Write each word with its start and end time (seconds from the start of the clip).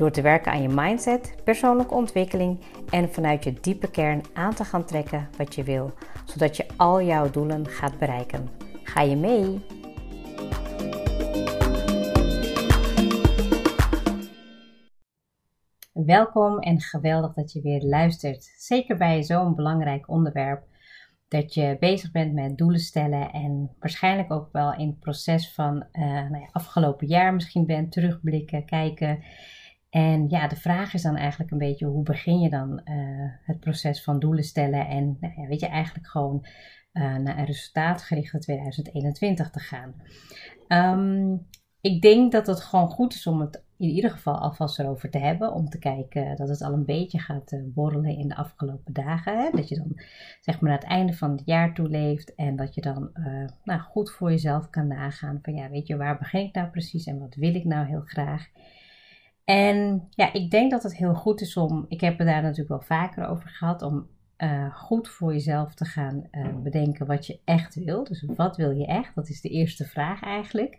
Door 0.00 0.10
te 0.10 0.22
werken 0.22 0.52
aan 0.52 0.62
je 0.62 0.68
mindset, 0.68 1.34
persoonlijke 1.44 1.94
ontwikkeling 1.94 2.60
en 2.90 3.12
vanuit 3.12 3.44
je 3.44 3.52
diepe 3.60 3.90
kern 3.90 4.22
aan 4.32 4.54
te 4.54 4.64
gaan 4.64 4.84
trekken 4.84 5.28
wat 5.36 5.54
je 5.54 5.62
wil, 5.62 5.92
zodat 6.24 6.56
je 6.56 6.66
al 6.76 7.02
jouw 7.02 7.30
doelen 7.30 7.66
gaat 7.66 7.98
bereiken. 7.98 8.48
Ga 8.82 9.00
je 9.00 9.16
mee? 9.16 9.60
Welkom 15.92 16.58
en 16.58 16.80
geweldig 16.80 17.34
dat 17.34 17.52
je 17.52 17.60
weer 17.60 17.82
luistert. 17.82 18.54
Zeker 18.56 18.96
bij 18.96 19.22
zo'n 19.22 19.54
belangrijk 19.54 20.08
onderwerp 20.08 20.62
dat 21.28 21.54
je 21.54 21.76
bezig 21.80 22.10
bent 22.10 22.32
met 22.32 22.58
doelen 22.58 22.80
stellen 22.80 23.30
en 23.32 23.70
waarschijnlijk 23.78 24.32
ook 24.32 24.48
wel 24.52 24.74
in 24.74 24.86
het 24.86 24.98
proces 24.98 25.54
van 25.54 25.86
uh, 25.92 26.02
nou 26.02 26.38
ja, 26.38 26.48
afgelopen 26.52 27.06
jaar 27.06 27.34
misschien 27.34 27.66
bent, 27.66 27.92
terugblikken, 27.92 28.64
kijken. 28.64 29.22
En 29.90 30.28
ja, 30.28 30.48
de 30.48 30.56
vraag 30.56 30.94
is 30.94 31.02
dan 31.02 31.16
eigenlijk 31.16 31.50
een 31.50 31.58
beetje 31.58 31.86
hoe 31.86 32.02
begin 32.02 32.40
je 32.40 32.50
dan 32.50 32.80
uh, 32.84 33.30
het 33.42 33.60
proces 33.60 34.02
van 34.02 34.18
doelen 34.18 34.44
stellen 34.44 34.88
en 34.88 35.16
nou 35.20 35.40
ja, 35.40 35.46
weet 35.46 35.60
je 35.60 35.66
eigenlijk 35.66 36.06
gewoon 36.06 36.46
uh, 36.92 37.16
naar 37.16 37.38
een 37.38 37.44
resultaatgerichte 37.44 38.38
2021 38.38 39.50
te 39.50 39.58
gaan. 39.58 39.94
Um, 40.68 41.46
ik 41.80 42.02
denk 42.02 42.32
dat 42.32 42.46
het 42.46 42.60
gewoon 42.60 42.88
goed 42.88 43.14
is 43.14 43.26
om 43.26 43.40
het 43.40 43.64
in 43.76 43.88
ieder 43.88 44.10
geval 44.10 44.38
alvast 44.38 44.78
erover 44.78 45.10
te 45.10 45.18
hebben. 45.18 45.52
Om 45.52 45.68
te 45.68 45.78
kijken 45.78 46.36
dat 46.36 46.48
het 46.48 46.62
al 46.62 46.72
een 46.72 46.84
beetje 46.84 47.18
gaat 47.18 47.52
uh, 47.52 47.60
borrelen 47.64 48.16
in 48.16 48.28
de 48.28 48.36
afgelopen 48.36 48.92
dagen. 48.92 49.38
Hè? 49.38 49.50
Dat 49.50 49.68
je 49.68 49.76
dan 49.76 50.00
zeg 50.40 50.60
maar 50.60 50.70
naar 50.70 50.80
het 50.80 50.88
einde 50.88 51.12
van 51.12 51.30
het 51.30 51.42
jaar 51.44 51.74
toe 51.74 51.88
leeft. 51.88 52.34
En 52.34 52.56
dat 52.56 52.74
je 52.74 52.80
dan 52.80 53.10
nou, 53.64 53.80
goed 53.80 54.10
voor 54.10 54.30
jezelf 54.30 54.70
kan 54.70 54.86
nagaan. 54.86 55.38
Van 55.42 55.54
ja, 55.54 55.70
weet 55.70 55.86
je, 55.86 55.96
waar 55.96 56.18
begin 56.18 56.46
ik 56.46 56.54
nou 56.54 56.68
precies 56.68 57.06
en 57.06 57.18
wat 57.18 57.34
wil 57.34 57.54
ik 57.54 57.64
nou 57.64 57.86
heel 57.86 58.02
graag. 58.04 58.48
En 59.50 60.08
ja, 60.10 60.32
ik 60.32 60.50
denk 60.50 60.70
dat 60.70 60.82
het 60.82 60.96
heel 60.96 61.14
goed 61.14 61.40
is 61.40 61.56
om, 61.56 61.84
ik 61.88 62.00
heb 62.00 62.18
het 62.18 62.26
daar 62.26 62.42
natuurlijk 62.42 62.68
wel 62.68 62.80
vaker 62.80 63.26
over 63.26 63.48
gehad, 63.48 63.82
om 63.82 64.06
uh, 64.38 64.74
goed 64.74 65.08
voor 65.08 65.32
jezelf 65.32 65.74
te 65.74 65.84
gaan 65.84 66.28
uh, 66.30 66.56
bedenken 66.62 67.06
wat 67.06 67.26
je 67.26 67.40
echt 67.44 67.74
wil. 67.74 68.04
Dus 68.04 68.24
wat 68.36 68.56
wil 68.56 68.70
je 68.70 68.86
echt? 68.86 69.14
Dat 69.14 69.28
is 69.28 69.40
de 69.40 69.48
eerste 69.48 69.84
vraag 69.84 70.22
eigenlijk 70.22 70.78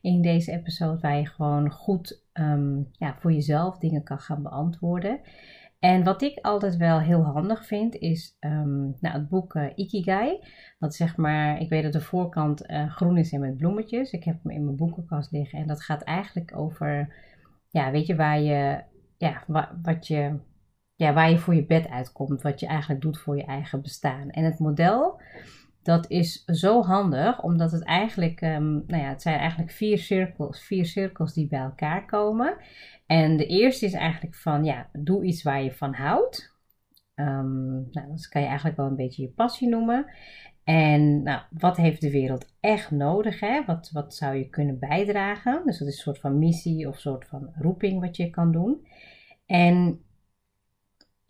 in 0.00 0.22
deze 0.22 0.52
episode, 0.52 1.00
waar 1.00 1.16
je 1.16 1.26
gewoon 1.26 1.70
goed 1.70 2.22
um, 2.32 2.88
ja, 2.92 3.16
voor 3.18 3.32
jezelf 3.32 3.78
dingen 3.78 4.02
kan 4.02 4.18
gaan 4.18 4.42
beantwoorden. 4.42 5.20
En 5.78 6.04
wat 6.04 6.22
ik 6.22 6.38
altijd 6.42 6.76
wel 6.76 7.00
heel 7.00 7.22
handig 7.22 7.66
vind, 7.66 7.94
is 7.94 8.36
um, 8.40 8.96
nou, 9.00 9.18
het 9.18 9.28
boek 9.28 9.54
uh, 9.54 9.66
Ikigai. 9.74 10.38
Dat 10.78 10.94
zeg 10.94 11.16
maar, 11.16 11.60
ik 11.60 11.68
weet 11.68 11.82
dat 11.82 11.92
de 11.92 12.00
voorkant 12.00 12.64
groen 12.88 13.18
is 13.18 13.32
en 13.32 13.40
met 13.40 13.56
bloemetjes. 13.56 14.12
Ik 14.12 14.24
heb 14.24 14.42
hem 14.42 14.52
in 14.52 14.64
mijn 14.64 14.76
boekenkast 14.76 15.30
liggen 15.30 15.58
en 15.58 15.66
dat 15.66 15.82
gaat 15.82 16.02
eigenlijk 16.02 16.56
over, 16.56 17.14
ja, 17.72 17.90
weet 17.90 18.06
je, 18.06 18.16
waar 18.16 18.40
je, 18.40 18.82
ja, 19.16 19.44
wat 19.82 20.06
je 20.06 20.38
ja, 21.02 21.12
waar 21.12 21.30
je 21.30 21.38
voor 21.38 21.54
je 21.54 21.66
bed 21.66 21.88
uitkomt, 21.88 22.42
wat 22.42 22.60
je 22.60 22.66
eigenlijk 22.66 23.00
doet 23.00 23.18
voor 23.18 23.36
je 23.36 23.44
eigen 23.44 23.82
bestaan. 23.82 24.30
En 24.30 24.44
het 24.44 24.58
model, 24.58 25.20
dat 25.82 26.10
is 26.10 26.44
zo 26.44 26.82
handig, 26.82 27.42
omdat 27.42 27.72
het 27.72 27.84
eigenlijk, 27.84 28.40
um, 28.40 28.84
nou 28.86 29.02
ja, 29.02 29.08
het 29.08 29.22
zijn 29.22 29.38
eigenlijk 29.38 29.70
vier 29.70 29.98
cirkels, 29.98 30.62
vier 30.62 30.86
cirkels 30.86 31.34
die 31.34 31.48
bij 31.48 31.60
elkaar 31.60 32.06
komen. 32.06 32.56
En 33.06 33.36
de 33.36 33.46
eerste 33.46 33.86
is 33.86 33.92
eigenlijk 33.92 34.34
van, 34.34 34.64
ja, 34.64 34.88
doe 34.92 35.24
iets 35.24 35.42
waar 35.42 35.62
je 35.62 35.72
van 35.72 35.94
houdt. 35.94 36.50
Um, 37.14 37.88
nou, 37.90 38.08
dat 38.08 38.28
kan 38.28 38.40
je 38.40 38.46
eigenlijk 38.46 38.76
wel 38.76 38.86
een 38.86 38.96
beetje 38.96 39.22
je 39.22 39.28
passie 39.28 39.68
noemen. 39.68 40.06
En 40.64 41.22
nou, 41.22 41.40
wat 41.50 41.76
heeft 41.76 42.00
de 42.00 42.10
wereld 42.10 42.54
echt 42.60 42.90
nodig? 42.90 43.40
Hè? 43.40 43.64
Wat, 43.64 43.90
wat 43.92 44.14
zou 44.14 44.36
je 44.36 44.48
kunnen 44.48 44.78
bijdragen? 44.78 45.62
Dus 45.64 45.78
dat 45.78 45.88
is 45.88 45.96
een 45.96 46.02
soort 46.02 46.18
van 46.18 46.38
missie 46.38 46.88
of 46.88 46.94
een 46.94 47.00
soort 47.00 47.26
van 47.26 47.52
roeping 47.54 48.00
wat 48.00 48.16
je 48.16 48.30
kan 48.30 48.52
doen. 48.52 48.86
En 49.46 50.04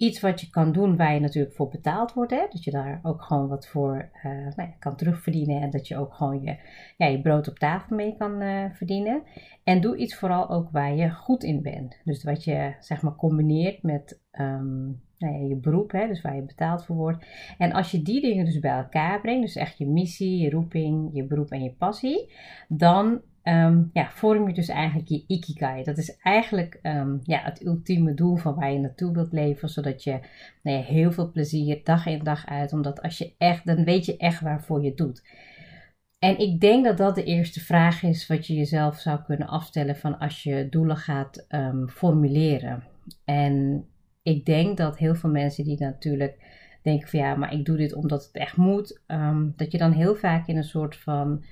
iets 0.03 0.21
wat 0.21 0.41
je 0.41 0.51
kan 0.51 0.73
doen 0.73 0.97
waar 0.97 1.15
je 1.15 1.21
natuurlijk 1.21 1.55
voor 1.55 1.69
betaald 1.69 2.13
wordt. 2.13 2.33
Hè? 2.33 2.47
Dat 2.51 2.65
je 2.65 2.71
daar 2.71 3.01
ook 3.03 3.23
gewoon 3.23 3.49
wat 3.49 3.67
voor 3.67 4.11
uh, 4.17 4.33
nou 4.33 4.53
ja, 4.57 4.75
kan 4.79 4.97
terugverdienen. 4.97 5.61
En 5.61 5.71
dat 5.71 5.89
je 5.89 5.97
ook 5.97 6.15
gewoon 6.15 6.43
je, 6.43 6.57
ja, 6.97 7.07
je 7.07 7.21
brood 7.21 7.49
op 7.49 7.59
tafel 7.59 7.97
mee 7.97 8.17
kan 8.19 8.43
uh, 8.43 8.65
verdienen. 8.73 9.23
En 9.65 9.81
doe 9.81 9.97
iets 9.97 10.15
vooral 10.15 10.51
ook 10.51 10.71
waar 10.71 10.95
je 10.95 11.11
goed 11.11 11.43
in 11.43 11.63
bent. 11.63 12.01
Dus 12.05 12.25
wat 12.25 12.45
je 12.45 12.75
zeg 12.81 13.03
maar 13.03 13.17
combineert 13.17 13.83
met 13.83 14.21
um, 14.33 15.01
nou 15.19 15.35
ja, 15.35 15.49
je 15.49 15.57
beroep, 15.57 15.93
hè, 15.93 16.07
dus 16.07 16.21
waar 16.21 16.37
je 16.37 16.43
betaald 16.43 16.85
voor 16.85 16.97
wordt. 16.97 17.27
En 17.59 17.73
als 17.73 17.91
je 17.91 18.03
die 18.03 18.21
dingen 18.21 18.45
dus 18.45 18.59
bij 18.59 18.77
elkaar 18.77 19.21
brengt, 19.21 19.43
dus 19.43 19.57
echt 19.57 19.79
je 19.79 19.87
missie, 19.87 20.39
je 20.39 20.51
roeping, 20.51 21.11
je 21.13 21.25
beroep 21.25 21.51
en 21.51 21.63
je 21.63 21.73
passie, 21.73 22.33
dan 22.69 23.21
um, 23.45 23.91
ja, 23.93 24.11
vorm 24.11 24.49
je 24.49 24.55
dus 24.55 24.69
eigenlijk 24.69 25.09
je 25.09 25.25
ikigai. 25.27 25.85
Dat 25.85 25.99
is 25.99 26.17
eigenlijk 26.17 26.79
um, 26.83 27.21
ja, 27.23 27.39
het 27.39 27.65
ultieme 27.65 28.15
doel 28.15 28.37
van 28.37 28.55
waar 28.55 28.73
je 28.73 28.79
naartoe 28.79 29.13
wilt 29.13 29.33
leven, 29.33 29.69
zodat 29.69 30.05
je 30.05 30.21
nou 30.63 30.77
ja, 30.77 30.83
heel 30.83 31.13
veel 31.13 31.31
plezier 31.31 31.81
dag 31.85 32.07
in 32.07 32.25
dag 32.25 32.47
uit, 32.47 32.73
omdat 32.73 33.03
als 33.03 33.19
je 33.19 33.35
echt, 33.39 33.67
dan 33.67 33.85
weet 33.85 34.05
je 34.05 34.17
echt 34.17 34.41
waarvoor 34.41 34.83
je 34.83 34.89
het 34.89 34.97
doet. 34.97 35.23
En 36.19 36.39
ik 36.39 36.61
denk 36.61 36.85
dat 36.85 36.97
dat 36.97 37.15
de 37.15 37.25
eerste 37.25 37.61
vraag 37.61 38.03
is 38.03 38.27
wat 38.27 38.47
je 38.47 38.55
jezelf 38.55 38.99
zou 38.99 39.23
kunnen 39.23 39.49
afstellen 39.49 39.97
van 39.97 40.19
als 40.19 40.43
je 40.43 40.69
doelen 40.71 40.97
gaat 40.97 41.47
um, 41.49 41.89
formuleren. 41.89 42.85
En 43.25 43.85
ik 44.23 44.45
denk 44.45 44.77
dat 44.77 44.99
heel 44.99 45.15
veel 45.15 45.31
mensen 45.31 45.65
die 45.65 45.81
natuurlijk 45.81 46.37
denken 46.83 47.09
van 47.09 47.19
ja, 47.19 47.35
maar 47.35 47.53
ik 47.53 47.65
doe 47.65 47.77
dit 47.77 47.95
omdat 47.95 48.25
het 48.25 48.37
echt 48.37 48.57
moet, 48.57 49.01
dat 49.57 49.73
je 49.73 49.79
dan 49.79 49.93
heel 49.93 50.15
vaak 50.15 50.47
in 50.47 50.57
een 50.57 50.65
soort 50.65 50.97
van 50.97 51.45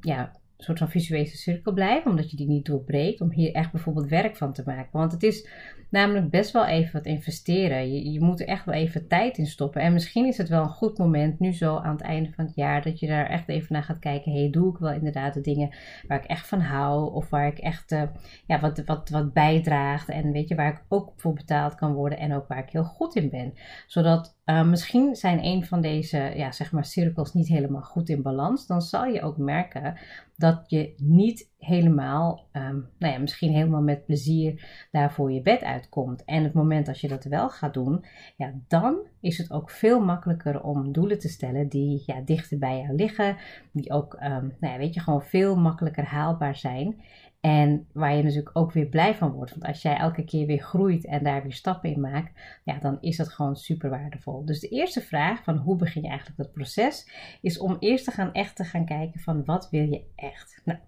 ja, 0.00 0.32
soort 0.62 0.78
van 0.78 0.88
visuele 0.88 1.26
cirkel 1.26 1.72
blijven, 1.72 2.10
omdat 2.10 2.30
je 2.30 2.36
die 2.36 2.48
niet 2.48 2.66
doorbreekt, 2.66 3.20
om 3.20 3.30
hier 3.30 3.52
echt 3.52 3.72
bijvoorbeeld 3.72 4.08
werk 4.08 4.36
van 4.36 4.52
te 4.52 4.62
maken. 4.66 4.98
Want 4.98 5.12
het 5.12 5.22
is 5.22 5.48
namelijk 5.90 6.30
best 6.30 6.52
wel 6.52 6.66
even 6.66 6.92
wat 6.92 7.06
investeren. 7.06 7.92
Je, 7.92 8.12
je 8.12 8.20
moet 8.20 8.40
er 8.40 8.46
echt 8.46 8.64
wel 8.64 8.74
even 8.74 9.08
tijd 9.08 9.38
in 9.38 9.46
stoppen. 9.46 9.82
En 9.82 9.92
misschien 9.92 10.26
is 10.26 10.36
het 10.36 10.48
wel 10.48 10.62
een 10.62 10.68
goed 10.68 10.98
moment, 10.98 11.38
nu 11.38 11.52
zo 11.52 11.76
aan 11.76 11.92
het 11.92 12.00
einde 12.00 12.32
van 12.32 12.44
het 12.44 12.54
jaar, 12.54 12.82
dat 12.82 12.98
je 12.98 13.06
daar 13.06 13.26
echt 13.26 13.48
even 13.48 13.72
naar 13.72 13.82
gaat 13.82 13.98
kijken. 13.98 14.32
Hey, 14.32 14.50
doe 14.50 14.72
ik 14.72 14.78
wel 14.78 14.92
inderdaad 14.92 15.34
de 15.34 15.40
dingen 15.40 15.74
waar 16.08 16.18
ik 16.18 16.24
echt 16.24 16.46
van 16.46 16.60
hou, 16.60 17.14
of 17.14 17.30
waar 17.30 17.46
ik 17.46 17.58
echt 17.58 17.92
uh, 17.92 18.02
ja, 18.46 18.60
wat, 18.60 18.82
wat, 18.84 19.08
wat 19.08 19.32
bijdraagt. 19.32 20.08
En 20.08 20.32
weet 20.32 20.48
je, 20.48 20.54
waar 20.54 20.72
ik 20.72 20.82
ook 20.88 21.12
voor 21.16 21.32
betaald 21.32 21.74
kan 21.74 21.94
worden 21.94 22.18
en 22.18 22.34
ook 22.34 22.48
waar 22.48 22.62
ik 22.62 22.70
heel 22.70 22.84
goed 22.84 23.16
in 23.16 23.30
ben. 23.30 23.54
Zodat 23.86 24.36
uh, 24.46 24.64
misschien 24.68 25.14
zijn 25.14 25.44
een 25.44 25.64
van 25.64 25.80
deze 25.80 26.32
ja, 26.36 26.52
zeg 26.52 26.72
maar 26.72 26.84
cirkels 26.84 27.34
niet 27.34 27.48
helemaal 27.48 27.82
goed 27.82 28.08
in 28.08 28.22
balans. 28.22 28.66
Dan 28.66 28.82
zal 28.82 29.04
je 29.04 29.22
ook 29.22 29.36
merken 29.36 29.98
dat 30.36 30.64
je 30.66 30.94
niet 30.96 31.50
helemaal, 31.58 32.48
um, 32.52 32.88
nou 32.98 33.12
ja, 33.12 33.18
misschien 33.18 33.52
helemaal 33.52 33.82
met 33.82 34.04
plezier 34.04 34.86
daar 34.90 35.12
voor 35.12 35.32
je 35.32 35.42
bed 35.42 35.62
uitkomt. 35.62 36.24
En 36.24 36.42
het 36.42 36.52
moment 36.52 36.88
als 36.88 37.00
je 37.00 37.08
dat 37.08 37.24
wel 37.24 37.50
gaat 37.50 37.74
doen, 37.74 38.04
ja, 38.36 38.52
dan 38.68 39.06
is 39.20 39.38
het 39.38 39.50
ook 39.50 39.70
veel 39.70 40.00
makkelijker 40.00 40.62
om 40.62 40.92
doelen 40.92 41.18
te 41.18 41.28
stellen 41.28 41.68
die 41.68 42.02
ja, 42.06 42.20
dichter 42.20 42.58
bij 42.58 42.78
jou 42.78 42.94
liggen. 42.94 43.36
Die 43.72 43.90
ook, 43.90 44.14
um, 44.14 44.54
nou 44.60 44.72
ja, 44.72 44.76
weet 44.76 44.94
je, 44.94 45.00
gewoon 45.00 45.22
veel 45.22 45.56
makkelijker 45.56 46.04
haalbaar 46.04 46.56
zijn. 46.56 47.02
En 47.42 47.88
waar 47.92 48.16
je 48.16 48.22
natuurlijk 48.22 48.56
ook 48.56 48.72
weer 48.72 48.86
blij 48.86 49.14
van 49.14 49.30
wordt. 49.30 49.50
Want 49.50 49.64
als 49.64 49.82
jij 49.82 49.96
elke 49.96 50.24
keer 50.24 50.46
weer 50.46 50.62
groeit 50.62 51.06
en 51.06 51.24
daar 51.24 51.42
weer 51.42 51.52
stappen 51.52 51.90
in 51.90 52.00
maakt, 52.00 52.40
ja, 52.64 52.78
dan 52.78 52.98
is 53.00 53.16
dat 53.16 53.28
gewoon 53.28 53.56
super 53.56 53.90
waardevol. 53.90 54.44
Dus 54.44 54.60
de 54.60 54.68
eerste 54.68 55.00
vraag 55.00 55.42
van 55.42 55.56
hoe 55.56 55.76
begin 55.76 56.02
je 56.02 56.08
eigenlijk 56.08 56.38
dat 56.38 56.52
proces, 56.52 57.10
is 57.40 57.58
om 57.58 57.76
eerst 57.78 58.04
te 58.04 58.10
gaan 58.10 58.32
echt 58.32 58.56
te 58.56 58.64
gaan 58.64 58.84
kijken 58.84 59.20
van 59.20 59.44
wat 59.44 59.70
wil 59.70 59.88
je 59.88 60.04
echt. 60.14 60.60
Nou, 60.64 60.78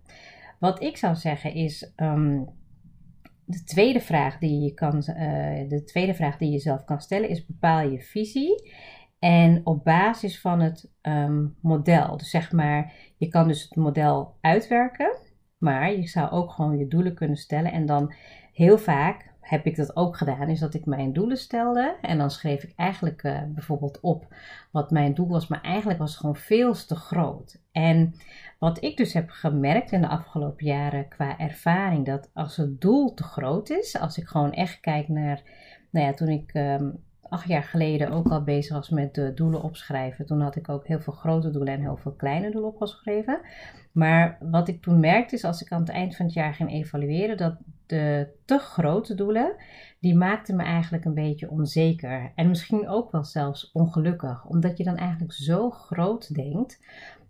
wat 0.59 0.83
ik 0.83 0.97
zou 0.97 1.15
zeggen 1.15 1.55
is. 1.55 1.93
Um, 1.97 2.49
de 3.47 3.65
tweede, 3.65 4.01
vraag 4.01 4.39
die 4.39 4.61
je 4.61 4.75
kan, 4.75 4.97
uh, 4.97 5.69
de 5.69 5.83
tweede 5.85 6.15
vraag 6.15 6.37
die 6.37 6.51
je 6.51 6.59
zelf 6.59 6.85
kan 6.85 7.01
stellen 7.01 7.29
is: 7.29 7.47
bepaal 7.47 7.89
je 7.89 8.01
visie. 8.01 8.73
En 9.19 9.61
op 9.65 9.85
basis 9.85 10.41
van 10.41 10.61
het 10.61 10.91
um, 11.03 11.57
model. 11.61 12.17
Dus 12.17 12.31
zeg 12.31 12.53
maar, 12.53 12.93
je 13.17 13.29
kan 13.29 13.49
dus 13.49 13.63
het 13.63 13.77
model 13.77 14.37
uitwerken. 14.41 15.17
Maar 15.65 15.93
je 15.93 16.07
zou 16.07 16.31
ook 16.31 16.51
gewoon 16.51 16.79
je 16.79 16.89
doelen 16.89 17.15
kunnen 17.15 17.37
stellen. 17.37 17.73
En 17.73 17.87
dan 17.87 18.15
heel 18.53 18.79
vaak 18.79 19.33
heb 19.41 19.67
ik 19.67 19.77
dat 19.77 19.97
ook 19.97 20.17
gedaan, 20.17 20.49
is 20.49 20.61
dat 20.61 20.75
ik 20.75 20.87
mijn 20.87 21.13
doelen 21.13 21.37
stelde. 21.37 21.97
En 22.01 22.19
dan 22.19 22.31
schreef 22.31 22.63
ik 22.63 22.73
eigenlijk 22.77 23.23
uh, 23.23 23.43
bijvoorbeeld 23.49 24.01
op 24.01 24.35
wat 24.71 24.91
mijn 24.91 25.15
doel 25.15 25.29
was. 25.29 25.47
Maar 25.47 25.61
eigenlijk 25.61 25.99
was 25.99 26.11
het 26.11 26.21
gewoon 26.21 26.37
veel 26.37 26.73
te 26.73 26.97
groot. 26.97 27.61
En 27.73 28.15
wat 28.59 28.85
ik 28.85 28.97
dus 28.97 29.13
heb 29.13 29.31
gemerkt 29.31 29.93
in 29.93 30.01
de 30.01 30.09
afgelopen 30.09 30.67
jaren 30.67 31.09
qua 31.09 31.39
ervaring, 31.39 32.07
dat 32.07 32.31
als 32.35 32.57
het 32.57 32.81
doel 32.81 33.15
te 33.15 33.23
groot 33.23 33.71
is, 33.71 33.99
als 33.99 34.19
ik 34.19 34.27
gewoon 34.27 34.53
echt 34.53 34.81
kijk 34.81 35.09
naar 35.09 35.43
nou 35.91 36.07
ja, 36.07 36.13
toen 36.13 36.29
ik 36.29 36.51
ehm, 36.53 36.91
acht 37.35 37.49
jaar 37.49 37.63
geleden 37.63 38.11
ook 38.11 38.29
al 38.29 38.43
bezig 38.43 38.75
was 38.75 38.89
met 38.89 39.15
de 39.15 39.35
doelen 39.35 39.63
opschrijven, 39.63 40.27
toen 40.27 40.41
had 40.41 40.57
ik 40.57 40.69
ook 40.69 40.87
heel 40.87 41.01
veel 41.01 41.13
grote 41.13 41.51
doelen 41.51 41.75
en 41.75 41.81
heel 41.81 41.97
veel 41.97 42.13
kleine 42.13 42.51
doelen 42.51 42.71
opgeschreven. 42.71 43.41
Maar 43.93 44.39
wat 44.41 44.69
ik 44.69 44.83
toen 44.83 45.01
merkte 45.01 45.35
is 45.35 45.45
als 45.45 45.63
ik 45.63 45.73
aan 45.73 45.81
het 45.81 45.89
eind 45.89 46.17
van 46.17 46.27
het 46.27 46.35
jaar 46.35 46.55
ging 46.55 46.71
evalueren, 46.73 47.37
dat 47.37 47.57
de 47.87 48.29
te 48.45 48.59
grote 48.59 49.15
doelen, 49.15 49.57
die 50.01 50.17
maakten 50.17 50.57
me 50.57 50.63
eigenlijk 50.63 51.05
een 51.05 51.15
beetje 51.15 51.51
onzeker. 51.51 52.33
En 52.35 52.49
misschien 52.49 52.89
ook 52.89 53.13
wel 53.13 53.25
zelfs 53.25 53.71
ongelukkig, 53.73 54.45
omdat 54.47 54.79
je 54.79 54.85
dan 54.85 54.97
eigenlijk 54.97 55.33
zo 55.33 55.71
groot 55.71 56.35
denkt 56.35 56.81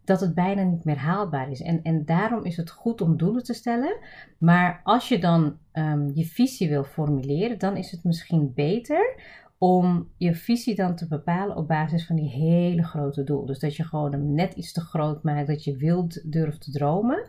dat 0.04 0.20
het 0.20 0.34
bijna 0.34 0.62
niet 0.62 0.84
meer 0.84 0.98
haalbaar 0.98 1.50
is. 1.50 1.62
En, 1.62 1.82
en 1.82 2.04
daarom 2.04 2.44
is 2.44 2.56
het 2.56 2.70
goed 2.70 3.00
om 3.00 3.16
doelen 3.16 3.42
te 3.42 3.54
stellen. 3.54 3.96
Maar 4.38 4.80
als 4.82 5.08
je 5.08 5.18
dan 5.18 5.58
ehm, 5.72 6.10
je 6.14 6.24
visie 6.24 6.68
wil 6.68 6.84
formuleren, 6.84 7.58
dan 7.58 7.76
is 7.76 7.90
het 7.90 8.04
misschien 8.04 8.52
beter 8.54 9.20
om 9.64 10.08
je 10.16 10.34
visie 10.34 10.74
dan 10.74 10.96
te 10.96 11.08
bepalen 11.08 11.56
op 11.56 11.68
basis 11.68 12.06
van 12.06 12.16
die 12.16 12.28
hele 12.28 12.82
grote 12.82 13.24
doel. 13.24 13.46
Dus 13.46 13.58
dat 13.58 13.76
je 13.76 13.84
gewoon 13.84 14.12
hem 14.12 14.34
net 14.34 14.54
iets 14.54 14.72
te 14.72 14.80
groot 14.80 15.22
maakt, 15.22 15.46
dat 15.46 15.64
je 15.64 15.76
wild 15.76 16.32
durft 16.32 16.60
te 16.60 16.70
dromen. 16.70 17.24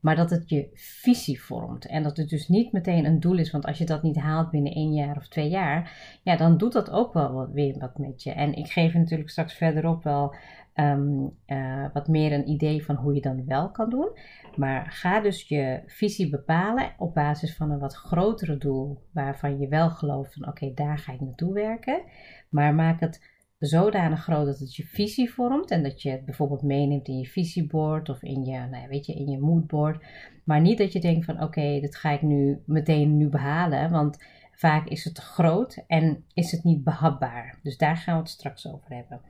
Maar 0.00 0.16
dat 0.16 0.30
het 0.30 0.48
je 0.48 0.68
visie 0.74 1.42
vormt. 1.42 1.86
En 1.86 2.02
dat 2.02 2.16
het 2.16 2.28
dus 2.28 2.48
niet 2.48 2.72
meteen 2.72 3.04
een 3.04 3.20
doel 3.20 3.38
is. 3.38 3.50
Want 3.50 3.66
als 3.66 3.78
je 3.78 3.84
dat 3.84 4.02
niet 4.02 4.16
haalt 4.16 4.50
binnen 4.50 4.72
één 4.72 4.92
jaar 4.92 5.16
of 5.16 5.28
twee 5.28 5.48
jaar. 5.48 5.92
Ja, 6.22 6.36
dan 6.36 6.58
doet 6.58 6.72
dat 6.72 6.90
ook 6.90 7.12
wel 7.12 7.32
wat, 7.32 7.50
weer 7.52 7.78
wat 7.78 7.98
met 7.98 8.22
je. 8.22 8.32
En 8.32 8.54
ik 8.54 8.66
geef 8.70 8.94
natuurlijk 8.94 9.30
straks 9.30 9.54
verderop 9.54 10.02
wel 10.02 10.34
Ehm, 10.78 11.26
eh, 11.46 11.86
wat 11.92 12.08
meer 12.08 12.32
een 12.32 12.48
idee 12.48 12.84
van 12.84 12.96
hoe 12.96 13.14
je 13.14 13.20
dan 13.20 13.46
wel 13.46 13.70
kan 13.70 13.90
doen. 13.90 14.10
Maar 14.56 14.90
ga 14.90 15.20
dus 15.20 15.48
je 15.48 15.82
visie 15.86 16.30
bepalen 16.30 16.92
op 16.98 17.14
basis 17.14 17.56
van 17.56 17.70
een 17.70 17.78
wat 17.78 17.94
grotere 17.94 18.56
doel 18.56 19.02
waarvan 19.12 19.58
je 19.58 19.68
wel 19.68 19.90
gelooft 19.90 20.34
van 20.34 20.48
oké, 20.48 20.72
daar 20.74 20.98
ga 20.98 21.12
ik 21.12 21.20
naartoe 21.20 21.52
werken. 21.52 22.02
Maar 22.48 22.74
maak 22.74 23.00
het 23.00 23.37
zodanig 23.58 24.22
groot 24.22 24.46
dat 24.46 24.58
het 24.58 24.76
je 24.76 24.84
visie 24.84 25.30
vormt 25.30 25.70
en 25.70 25.82
dat 25.82 26.02
je 26.02 26.10
het 26.10 26.24
bijvoorbeeld 26.24 26.62
meeneemt 26.62 27.08
in 27.08 27.18
je 27.18 27.26
visieboard 27.26 28.08
of 28.08 28.22
in 28.22 28.44
je, 28.44 28.58
nou 28.58 28.82
ja, 28.82 28.88
weet 28.88 29.06
je, 29.06 29.14
in 29.14 29.30
je 29.30 29.38
moodboard. 29.38 30.04
Maar 30.44 30.60
niet 30.60 30.78
dat 30.78 30.92
je 30.92 31.00
denkt 31.00 31.24
van 31.24 31.42
oké, 31.42 31.80
dit 31.80 31.96
ga 31.96 32.10
ik 32.10 32.22
nu 32.22 32.62
meteen 32.66 33.16
nu 33.16 33.28
behalen, 33.28 33.90
want 33.90 34.24
vaak 34.52 34.86
is 34.86 35.04
het 35.04 35.14
te 35.14 35.20
groot 35.20 35.84
en 35.86 36.24
is 36.32 36.50
het 36.50 36.64
niet 36.64 36.84
behapbaar. 36.84 37.58
Dus 37.62 37.76
daar 37.76 37.96
gaan 37.96 38.14
we 38.14 38.20
het 38.20 38.30
straks 38.30 38.66
over 38.66 38.94
hebben. 38.94 39.20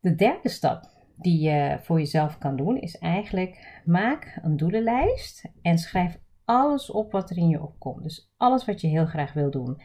De 0.00 0.14
derde 0.14 0.48
stap 0.48 0.96
die 1.16 1.40
je 1.40 1.78
voor 1.82 1.98
jezelf 1.98 2.38
kan 2.38 2.56
doen 2.56 2.76
is 2.80 2.98
eigenlijk 2.98 3.80
maak 3.84 4.38
een 4.42 4.56
doelenlijst 4.56 5.50
en 5.62 5.78
schrijf 5.78 6.18
alles 6.44 6.90
op 6.90 7.12
wat 7.12 7.30
er 7.30 7.36
in 7.36 7.48
je 7.48 7.62
opkomt. 7.62 8.02
Dus 8.02 8.32
alles 8.36 8.64
wat 8.64 8.80
je 8.80 8.88
heel 8.88 9.06
graag 9.06 9.32
wil 9.32 9.50
doen. 9.50 9.80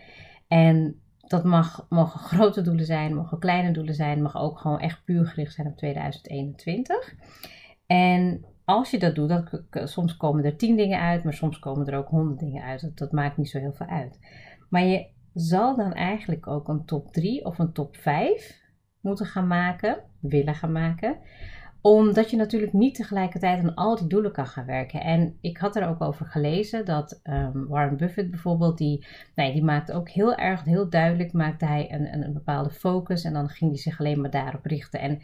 En 0.48 1.03
dat 1.28 1.44
mag, 1.44 1.86
mogen 1.90 2.20
grote 2.20 2.62
doelen 2.62 2.86
zijn, 2.86 3.16
mogen 3.16 3.40
kleine 3.40 3.72
doelen 3.72 3.94
zijn, 3.96 4.22
mag 4.22 4.38
ook 4.38 4.60
gewoon 4.60 4.80
echt 4.80 5.04
puur 5.04 5.26
gericht 5.26 5.54
zijn 5.54 5.68
op 5.68 5.78
2021. 5.78 7.16
En 7.86 8.46
als 8.66 8.92
je 8.92 9.00
dat 9.00 9.16
doet, 9.16 9.30
dat, 9.30 9.90
soms 9.90 10.18
komen 10.18 10.44
er 10.44 10.58
tien 10.58 10.76
dingen 10.76 11.00
uit, 11.00 11.24
maar 11.24 11.34
soms 11.34 11.60
komen 11.60 11.88
er 11.88 11.98
ook 11.98 12.10
honderd 12.10 12.40
dingen 12.40 12.64
uit. 12.64 12.82
Dat, 12.82 12.98
dat 12.98 13.12
maakt 13.12 13.38
niet 13.38 13.50
zo 13.50 13.60
heel 13.60 13.74
veel 13.74 13.88
uit. 13.88 14.20
Maar 14.70 14.84
je 14.84 15.08
zal 15.34 15.76
dan 15.76 15.94
eigenlijk 15.94 16.48
ook 16.48 16.68
een 16.68 16.86
top 16.86 17.14
3 17.14 17.46
of 17.46 17.60
een 17.60 17.74
top 17.74 17.96
5 17.96 18.62
moeten 19.02 19.26
gaan 19.26 19.48
maken, 19.48 19.98
willen 20.20 20.56
gaan 20.56 20.72
maken 20.72 21.18
omdat 21.84 22.30
je 22.30 22.38
natuurlijk 22.38 22.74
niet 22.74 22.96
tegelijkertijd 22.96 23.64
aan 23.64 23.76
al 23.76 23.96
die 23.96 24.08
doelen 24.08 24.32
kan 24.32 24.48
gaan 24.48 24.66
werken. 24.66 25.02
En 25.02 25.38
ik 25.42 25.58
had 25.58 25.76
er 25.76 25.88
ook 25.88 26.02
over 26.02 26.26
gelezen 26.26 26.86
dat 26.86 27.20
um, 27.24 27.68
Warren 27.68 27.98
Buffett 27.98 28.30
bijvoorbeeld, 28.30 28.78
die, 28.78 29.06
nee, 29.36 29.54
die 29.54 29.64
maakte 29.64 29.94
ook 29.94 30.10
heel 30.10 30.36
erg, 30.36 30.64
heel 30.64 30.90
duidelijk, 30.90 31.34
maakte 31.34 31.66
hij 31.66 31.92
een, 31.92 32.14
een, 32.14 32.24
een 32.24 32.34
bepaalde 32.34 32.70
focus 32.70 33.24
en 33.24 33.34
dan 33.34 33.50
ging 33.50 33.72
hij 33.72 33.80
zich 33.80 34.00
alleen 34.00 34.22
maar 34.22 34.30
daarop 34.30 34.66
richten. 34.66 35.00
En 35.00 35.22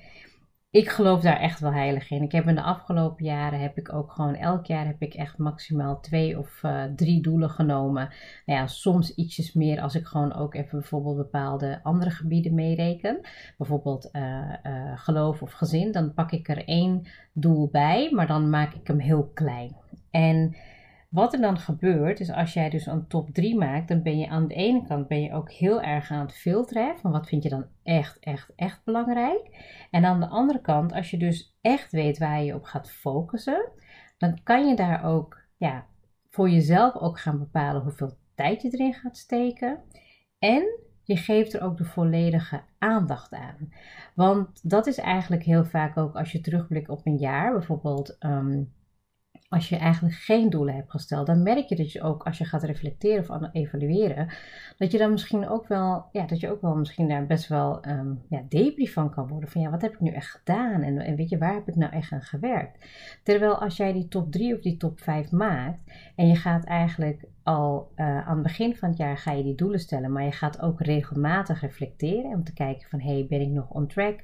ik 0.71 0.89
geloof 0.89 1.21
daar 1.21 1.39
echt 1.39 1.59
wel 1.59 1.73
heilig 1.73 2.11
in. 2.11 2.21
Ik 2.21 2.31
heb 2.31 2.47
in 2.47 2.55
de 2.55 2.61
afgelopen 2.61 3.25
jaren 3.25 3.59
heb 3.59 3.77
ik 3.77 3.93
ook 3.93 4.11
gewoon 4.11 4.35
elk 4.35 4.65
jaar 4.65 4.85
heb 4.85 5.01
ik 5.01 5.13
echt 5.13 5.37
maximaal 5.37 5.99
twee 5.99 6.37
of 6.39 6.63
uh, 6.63 6.83
drie 6.95 7.21
doelen 7.21 7.49
genomen. 7.49 8.09
Nou 8.45 8.59
ja, 8.59 8.67
soms 8.67 9.15
ietsjes 9.15 9.53
meer 9.53 9.81
als 9.81 9.95
ik 9.95 10.05
gewoon 10.05 10.33
ook 10.33 10.55
even 10.55 10.79
bijvoorbeeld 10.79 11.17
bepaalde 11.17 11.79
andere 11.83 12.09
gebieden 12.09 12.53
meereken. 12.53 13.19
Bijvoorbeeld 13.57 14.09
uh, 14.11 14.53
uh, 14.63 14.91
geloof 14.95 15.41
of 15.41 15.51
gezin. 15.51 15.91
Dan 15.91 16.13
pak 16.13 16.31
ik 16.31 16.49
er 16.49 16.67
één 16.67 17.07
doel 17.33 17.69
bij, 17.71 18.11
maar 18.11 18.27
dan 18.27 18.49
maak 18.49 18.73
ik 18.73 18.87
hem 18.87 18.99
heel 18.99 19.31
klein. 19.33 19.75
En 20.11 20.55
wat 21.09 21.33
er 21.33 21.41
dan 21.41 21.57
gebeurt, 21.57 22.19
is 22.19 22.31
als 22.31 22.53
jij 22.53 22.69
dus 22.69 22.85
een 22.85 23.07
top 23.07 23.29
3 23.29 23.57
maakt, 23.57 23.87
dan 23.87 24.01
ben 24.03 24.19
je 24.19 24.27
aan 24.27 24.47
de 24.47 24.53
ene 24.53 24.87
kant 24.87 25.07
ben 25.07 25.21
je 25.21 25.33
ook 25.33 25.51
heel 25.51 25.81
erg 25.81 26.11
aan 26.11 26.25
het 26.25 26.35
filteren 26.35 26.97
van 26.97 27.11
wat 27.11 27.27
vind 27.27 27.43
je 27.43 27.49
dan 27.49 27.65
echt, 27.83 28.19
echt, 28.19 28.51
echt 28.55 28.83
belangrijk. 28.83 29.49
En 29.91 30.05
aan 30.05 30.19
de 30.19 30.27
andere 30.27 30.61
kant, 30.61 30.93
als 30.93 31.11
je 31.11 31.17
dus 31.17 31.57
echt 31.61 31.91
weet 31.91 32.17
waar 32.17 32.43
je 32.43 32.55
op 32.55 32.63
gaat 32.63 32.91
focussen, 32.91 33.71
dan 34.17 34.43
kan 34.43 34.67
je 34.67 34.75
daar 34.75 35.03
ook 35.03 35.41
ja, 35.57 35.85
voor 36.29 36.49
jezelf 36.49 36.95
ook 36.95 37.19
gaan 37.19 37.39
bepalen 37.39 37.81
hoeveel 37.81 38.17
tijd 38.35 38.61
je 38.61 38.69
erin 38.69 38.93
gaat 38.93 39.17
steken. 39.17 39.79
En 40.39 40.63
je 41.03 41.17
geeft 41.17 41.53
er 41.53 41.61
ook 41.61 41.77
de 41.77 41.85
volledige 41.85 42.61
aandacht 42.77 43.33
aan. 43.33 43.73
Want 44.15 44.69
dat 44.69 44.87
is 44.87 44.97
eigenlijk 44.97 45.43
heel 45.43 45.65
vaak 45.65 45.97
ook 45.97 46.15
als 46.15 46.31
je 46.31 46.41
terugblikt 46.41 46.89
op 46.89 47.05
een 47.05 47.17
jaar, 47.17 47.51
bijvoorbeeld. 47.51 48.17
Ehm, 48.19 48.63
als 49.49 49.69
je 49.69 49.77
eigenlijk 49.77 50.15
geen 50.15 50.49
doelen 50.49 50.75
hebt 50.75 50.91
gesteld, 50.91 51.27
dan 51.27 51.43
merk 51.43 51.69
je 51.69 51.75
dat 51.75 51.91
je 51.91 52.01
ook 52.01 52.23
als 52.23 52.37
je 52.37 52.45
gaat 52.45 52.63
reflecteren 52.63 53.29
of 53.29 53.49
evalueren, 53.51 54.29
dat 54.77 54.91
je 54.91 54.97
dan 54.97 55.11
misschien 55.11 55.49
ook 55.49 55.67
wel, 55.67 56.05
ja, 56.11 56.25
dat 56.25 56.39
je 56.39 56.51
ook 56.51 56.61
wel 56.61 56.75
misschien 56.75 57.07
daar 57.07 57.25
best 57.25 57.47
wel 57.47 57.87
um, 57.87 58.21
ja, 58.29 58.41
depri 58.49 58.87
van 58.87 59.09
kan 59.09 59.27
worden. 59.27 59.49
Van 59.49 59.61
ja, 59.61 59.69
wat 59.69 59.81
heb 59.81 59.93
ik 59.93 59.99
nu 59.99 60.11
echt 60.11 60.29
gedaan? 60.29 60.81
En, 60.81 60.99
en 60.99 61.15
weet 61.15 61.29
je, 61.29 61.37
waar 61.37 61.53
heb 61.53 61.67
ik 61.67 61.75
nou 61.75 61.93
echt 61.93 62.11
aan 62.11 62.21
gewerkt? 62.21 62.85
Terwijl 63.23 63.61
als 63.61 63.77
jij 63.77 63.93
die 63.93 64.07
top 64.07 64.31
3 64.31 64.55
of 64.55 64.61
die 64.61 64.77
top 64.77 64.99
5 64.99 65.31
maakt 65.31 65.79
en 66.15 66.27
je 66.27 66.35
gaat 66.35 66.65
eigenlijk 66.65 67.27
al 67.43 67.91
uh, 67.95 68.27
aan 68.27 68.33
het 68.33 68.43
begin 68.43 68.75
van 68.75 68.89
het 68.89 68.97
jaar 68.97 69.17
ga 69.17 69.31
je 69.31 69.43
die 69.43 69.55
doelen 69.55 69.79
stellen, 69.79 70.11
maar 70.11 70.23
je 70.23 70.31
gaat 70.31 70.61
ook 70.61 70.81
regelmatig 70.81 71.61
reflecteren 71.61 72.31
om 72.31 72.43
te 72.43 72.53
kijken 72.53 72.89
van 72.89 72.99
hey, 72.99 73.25
ben 73.29 73.41
ik 73.41 73.49
nog 73.49 73.69
on 73.69 73.87
track? 73.87 74.23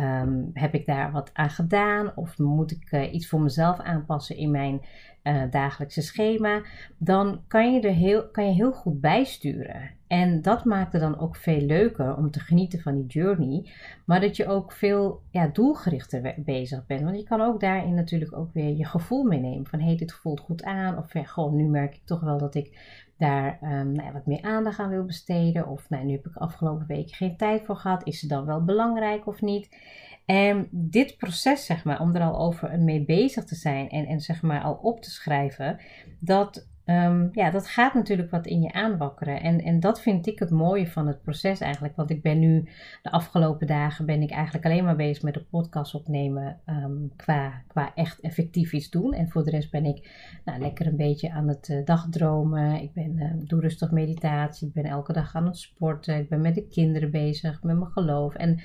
Um, 0.00 0.50
heb 0.52 0.74
ik 0.74 0.86
daar 0.86 1.12
wat 1.12 1.30
aan 1.32 1.50
gedaan 1.50 2.12
of 2.16 2.38
moet 2.38 2.70
ik 2.70 2.92
uh, 2.92 3.12
iets 3.12 3.28
voor 3.28 3.40
mezelf 3.40 3.78
aanpassen 3.78 4.36
in 4.36 4.50
mijn 4.50 4.80
uh, 5.22 5.42
dagelijkse 5.50 6.02
schema? 6.02 6.62
Dan 6.98 7.40
kan 7.48 7.74
je 7.74 7.80
er 7.80 7.94
heel, 7.94 8.30
kan 8.30 8.46
je 8.46 8.52
heel 8.52 8.72
goed 8.72 9.00
bijsturen. 9.00 9.90
En 10.06 10.42
dat 10.42 10.64
maakt 10.64 10.92
het 10.92 11.02
dan 11.02 11.18
ook 11.18 11.36
veel 11.36 11.60
leuker 11.60 12.16
om 12.16 12.30
te 12.30 12.40
genieten 12.40 12.80
van 12.80 12.94
die 12.94 13.06
journey. 13.06 13.70
Maar 14.04 14.20
dat 14.20 14.36
je 14.36 14.46
ook 14.46 14.72
veel 14.72 15.22
ja, 15.30 15.46
doelgerichter 15.46 16.34
bezig 16.36 16.86
bent. 16.86 17.02
Want 17.02 17.16
je 17.16 17.24
kan 17.24 17.40
ook 17.40 17.60
daarin 17.60 17.94
natuurlijk 17.94 18.36
ook 18.36 18.52
weer 18.52 18.76
je 18.76 18.84
gevoel 18.84 19.24
meenemen. 19.24 19.66
Van 19.66 19.80
hé, 19.80 19.94
dit 19.94 20.12
voelt 20.12 20.40
goed 20.40 20.62
aan. 20.62 20.98
Of 20.98 21.12
gewoon, 21.12 21.56
nu 21.56 21.64
merk 21.64 21.94
ik 21.94 22.02
toch 22.04 22.20
wel 22.20 22.38
dat 22.38 22.54
ik 22.54 22.78
daar 23.22 23.58
um, 23.62 23.92
nou, 23.92 24.12
wat 24.12 24.26
meer 24.26 24.42
aandacht 24.42 24.78
aan 24.78 24.90
wil 24.90 25.04
besteden. 25.04 25.68
Of 25.68 25.88
nou, 25.88 26.04
nu 26.04 26.12
heb 26.12 26.26
ik 26.26 26.36
afgelopen 26.36 26.86
weken 26.86 27.14
geen 27.14 27.36
tijd 27.36 27.62
voor 27.64 27.76
gehad. 27.76 28.06
Is 28.06 28.20
het 28.20 28.30
dan 28.30 28.44
wel 28.44 28.64
belangrijk 28.64 29.26
of 29.26 29.40
niet? 29.40 29.76
En 30.24 30.68
dit 30.70 31.16
proces, 31.16 31.66
zeg 31.66 31.84
maar, 31.84 32.00
om 32.00 32.14
er 32.14 32.22
al 32.22 32.38
over 32.38 32.80
mee 32.80 33.04
bezig 33.04 33.44
te 33.44 33.54
zijn 33.54 33.88
en, 33.88 34.06
en 34.06 34.20
zeg 34.20 34.42
maar 34.42 34.62
al 34.62 34.74
op 34.74 35.00
te 35.00 35.10
schrijven, 35.10 35.80
dat 36.20 36.68
Um, 36.86 37.28
ja, 37.32 37.50
dat 37.50 37.68
gaat 37.68 37.94
natuurlijk 37.94 38.30
wat 38.30 38.46
in 38.46 38.62
je 38.62 38.72
aanwakkeren. 38.72 39.40
En, 39.40 39.60
en 39.60 39.80
dat 39.80 40.00
vind 40.00 40.26
ik 40.26 40.38
het 40.38 40.50
mooie 40.50 40.86
van 40.86 41.06
het 41.06 41.22
proces 41.22 41.60
eigenlijk. 41.60 41.96
Want 41.96 42.10
ik 42.10 42.22
ben 42.22 42.38
nu, 42.38 42.68
de 43.02 43.10
afgelopen 43.10 43.66
dagen, 43.66 44.06
ben 44.06 44.22
ik 44.22 44.30
eigenlijk 44.30 44.64
alleen 44.64 44.84
maar 44.84 44.96
bezig 44.96 45.22
met 45.22 45.34
de 45.34 45.44
podcast 45.44 45.94
opnemen. 45.94 46.60
Um, 46.66 47.12
qua, 47.16 47.62
qua 47.66 47.94
echt 47.94 48.20
effectief 48.20 48.72
iets 48.72 48.90
doen. 48.90 49.12
En 49.12 49.28
voor 49.28 49.44
de 49.44 49.50
rest 49.50 49.70
ben 49.70 49.84
ik 49.84 50.10
nou, 50.44 50.60
lekker 50.60 50.86
een 50.86 50.96
beetje 50.96 51.30
aan 51.30 51.48
het 51.48 51.68
uh, 51.68 51.84
dagdromen. 51.84 52.82
Ik 52.82 52.92
ben, 52.92 53.16
uh, 53.16 53.32
doe 53.46 53.60
rustig 53.60 53.90
meditatie. 53.90 54.68
Ik 54.68 54.74
ben 54.74 54.84
elke 54.84 55.12
dag 55.12 55.34
aan 55.34 55.46
het 55.46 55.58
sporten. 55.58 56.18
Ik 56.18 56.28
ben 56.28 56.40
met 56.40 56.54
de 56.54 56.66
kinderen 56.68 57.10
bezig, 57.10 57.62
met 57.62 57.78
mijn 57.78 57.90
geloof. 57.90 58.34
En 58.34 58.60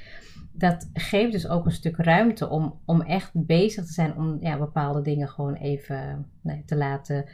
dat 0.53 0.89
geeft 0.93 1.31
dus 1.31 1.47
ook 1.47 1.65
een 1.65 1.71
stuk 1.71 1.97
ruimte 1.97 2.49
om, 2.49 2.79
om 2.85 3.01
echt 3.01 3.31
bezig 3.33 3.85
te 3.85 3.93
zijn. 3.93 4.15
Om 4.15 4.37
ja, 4.39 4.57
bepaalde 4.57 5.01
dingen 5.01 5.29
gewoon 5.29 5.53
even 5.53 6.25
nee, 6.41 6.63
te 6.65 6.75
laten 6.75 7.25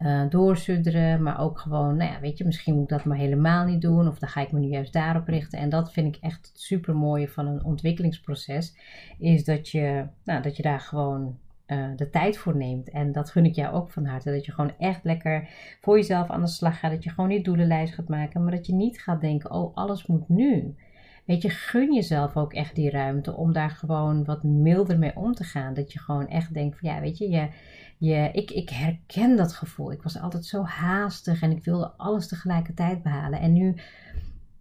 uh, 0.00 1.18
maar 1.18 1.40
ook 1.40 1.58
gewoon, 1.58 1.96
nou 1.96 2.12
ja, 2.12 2.20
weet 2.20 2.38
je, 2.38 2.44
misschien 2.44 2.74
moet 2.74 2.82
ik 2.82 2.88
dat 2.88 3.04
maar 3.04 3.16
helemaal 3.16 3.64
niet 3.64 3.80
doen, 3.80 4.08
of 4.08 4.18
dan 4.18 4.28
ga 4.28 4.40
ik 4.40 4.52
me 4.52 4.58
nu 4.58 4.66
juist 4.66 4.92
daarop 4.92 5.26
richten. 5.26 5.58
En 5.58 5.68
dat 5.68 5.92
vind 5.92 6.16
ik 6.16 6.22
echt 6.22 6.46
het 6.46 6.60
super 6.60 6.96
mooie 6.96 7.28
van 7.28 7.46
een 7.46 7.64
ontwikkelingsproces, 7.64 8.76
is 9.18 9.44
dat 9.44 9.68
je, 9.68 10.06
nou, 10.24 10.42
dat 10.42 10.56
je 10.56 10.62
daar 10.62 10.80
gewoon 10.80 11.38
uh, 11.70 11.86
de 11.96 12.10
tijd 12.10 12.38
voor 12.38 12.56
neemt. 12.56 12.90
En 12.90 13.12
dat 13.12 13.30
gun 13.30 13.44
ik 13.44 13.54
jou 13.54 13.74
ook 13.74 13.90
van 13.90 14.04
harte. 14.04 14.30
Dat 14.30 14.44
je 14.44 14.52
gewoon 14.52 14.72
echt 14.78 15.04
lekker 15.04 15.48
voor 15.80 15.96
jezelf 15.96 16.30
aan 16.30 16.40
de 16.40 16.46
slag 16.46 16.78
gaat. 16.78 16.90
Dat 16.90 17.04
je 17.04 17.10
gewoon 17.10 17.30
die 17.30 17.42
doelenlijst 17.42 17.94
gaat 17.94 18.08
maken. 18.08 18.42
Maar 18.42 18.52
dat 18.52 18.66
je 18.66 18.74
niet 18.74 19.02
gaat 19.02 19.20
denken: 19.20 19.50
oh, 19.50 19.76
alles 19.76 20.06
moet 20.06 20.28
nu. 20.28 20.74
Weet 21.30 21.42
je, 21.42 21.50
gun 21.50 21.94
jezelf 21.94 22.36
ook 22.36 22.52
echt 22.52 22.74
die 22.74 22.90
ruimte 22.90 23.36
om 23.36 23.52
daar 23.52 23.70
gewoon 23.70 24.24
wat 24.24 24.42
milder 24.42 24.98
mee 24.98 25.16
om 25.16 25.34
te 25.34 25.44
gaan. 25.44 25.74
Dat 25.74 25.92
je 25.92 25.98
gewoon 25.98 26.28
echt 26.28 26.54
denkt: 26.54 26.78
van 26.78 26.88
ja, 26.88 27.00
weet 27.00 27.18
je, 27.18 27.30
je 27.30 27.48
je, 27.98 28.28
ik, 28.32 28.50
ik 28.50 28.68
herken 28.68 29.36
dat 29.36 29.52
gevoel. 29.52 29.92
Ik 29.92 30.02
was 30.02 30.18
altijd 30.18 30.44
zo 30.44 30.62
haastig 30.62 31.42
en 31.42 31.50
ik 31.50 31.64
wilde 31.64 31.92
alles 31.96 32.28
tegelijkertijd 32.28 33.02
behalen. 33.02 33.40
En 33.40 33.52
nu 33.52 33.74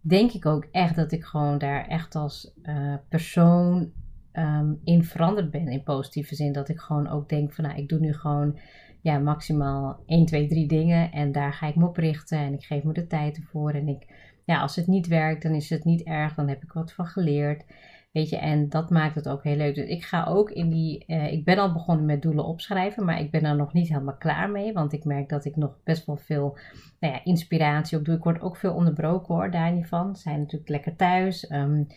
denk 0.02 0.32
ik 0.32 0.46
ook 0.46 0.68
echt 0.72 0.96
dat 0.96 1.12
ik 1.12 1.24
gewoon 1.24 1.58
daar 1.58 1.88
echt 1.88 2.16
als 2.16 2.54
uh, 2.64 2.96
persoon 3.10 3.92
um, 4.34 4.80
in 4.84 5.04
veranderd 5.04 5.52
ben 5.52 5.68
in 5.68 5.84
positieve 5.84 6.36
zin. 6.36 6.52
Dat 6.52 6.70
ik 6.70 6.80
gewoon 6.80 7.08
ook 7.08 7.30
denk 7.30 7.54
van 7.54 7.64
nou, 7.64 7.78
ik 7.78 7.90
doe 7.90 8.00
nu 8.00 8.14
gewoon 8.14 8.60
ja, 9.02 9.20
maximaal 9.20 10.04
1, 10.06 10.26
2, 10.26 10.48
3 10.48 10.68
dingen 10.68 11.12
en 11.12 11.32
daar 11.32 11.54
ga 11.54 11.68
ik 11.68 11.76
me 11.76 11.88
op 11.88 11.98
richten 11.98 12.38
en 12.38 12.54
ik 12.54 12.64
geef 12.64 12.84
me 12.84 12.94
de 12.94 13.08
tijd 13.08 13.38
ervoor. 13.38 13.72
En 13.72 13.88
ik, 13.88 14.08
ja, 14.50 14.62
als 14.62 14.76
het 14.76 14.88
niet 14.88 15.08
werkt, 15.08 15.44
dan 15.44 15.54
is 15.54 15.70
het 15.70 15.84
niet 15.84 16.04
erg, 16.04 16.34
dan 16.34 16.48
heb 16.48 16.64
ik 16.64 16.72
wat 16.72 16.94
van 16.94 17.06
geleerd. 17.06 17.64
Weet 18.12 18.30
je, 18.30 18.38
en 18.38 18.70
dat 18.70 18.90
maakt 18.90 19.16
het 19.16 19.30
ook 19.30 19.44
heel 19.44 19.56
leuk. 19.56 19.76
Dus 19.76 19.88
ik 19.88 20.04
ga 20.04 20.26
ook 20.26 20.52
in 20.52 20.70
die. 20.70 21.04
Uh, 21.08 21.32
ik 21.32 21.46
ben 21.46 21.58
al 21.58 21.74
begonnen 21.74 22.06
met 22.06 22.22
doelen 22.22 22.46
opschrijven, 22.46 23.06
maar 23.06 23.20
ik 23.20 23.32
ben 23.32 23.44
er 23.44 23.56
nog 23.56 23.74
niet 23.74 23.88
helemaal 23.88 24.18
klaar 24.18 24.50
mee. 24.50 24.74
Want 24.74 24.94
ik 24.94 25.04
merk 25.04 25.30
dat 25.30 25.46
ik 25.46 25.56
nog 25.56 25.78
best 25.84 26.06
wel 26.06 26.18
veel 26.18 26.58
nou 27.00 27.14
ja, 27.14 27.24
inspiratie 27.24 27.98
op 27.98 28.06
doe. 28.06 28.16
Ik 28.16 28.24
word 28.24 28.42
ook 28.42 28.58
veel 28.58 28.74
onderbroken 28.74 29.36
hoor, 29.36 29.52
daar 29.52 29.72
niet 29.72 29.88
van. 29.88 30.16
Zijn 30.16 30.40
natuurlijk 30.40 30.70
lekker 30.70 30.96
thuis. 30.96 31.52
Um, 31.52 31.88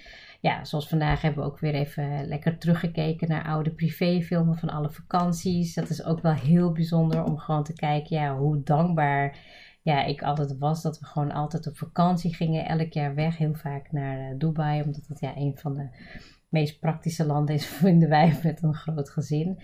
ja, 0.41 0.65
zoals 0.65 0.89
vandaag 0.89 1.23
hebben 1.23 1.43
we 1.43 1.51
ook 1.51 1.61
weer 1.61 1.75
even 1.75 2.27
lekker 2.27 2.59
teruggekeken 2.59 3.29
naar 3.29 3.47
oude 3.47 3.71
privéfilmen 3.71 4.59
van 4.59 4.71
alle 4.71 4.91
vakanties. 4.91 5.75
Dat 5.75 5.89
is 5.89 6.05
ook 6.05 6.21
wel 6.21 6.35
heel 6.35 6.73
bijzonder 6.73 7.25
om 7.25 7.39
gewoon 7.39 7.65
te 7.65 7.75
kijken 7.75 8.17
ja, 8.17 8.37
hoe 8.37 8.63
dankbaar 8.63 9.37
ja, 9.83 10.05
ik 10.05 10.23
altijd 10.23 10.59
was. 10.59 10.83
Dat 10.83 10.99
we 10.99 11.07
gewoon 11.07 11.33
altijd 11.33 11.67
op 11.67 11.77
vakantie 11.77 12.35
gingen, 12.35 12.67
elk 12.67 12.93
jaar 12.93 13.15
weg, 13.15 13.37
heel 13.37 13.55
vaak 13.55 13.93
naar 13.93 14.33
uh, 14.33 14.39
Dubai. 14.39 14.83
Omdat 14.83 15.05
dat 15.09 15.21
ja, 15.21 15.37
een 15.37 15.59
van 15.59 15.75
de 15.75 15.89
meest 16.49 16.81
praktische 16.81 17.27
landen 17.27 17.55
is, 17.55 17.67
vinden 17.87 18.09
wij, 18.09 18.39
met 18.43 18.63
een 18.63 18.75
groot 18.75 19.11
gezin. 19.11 19.61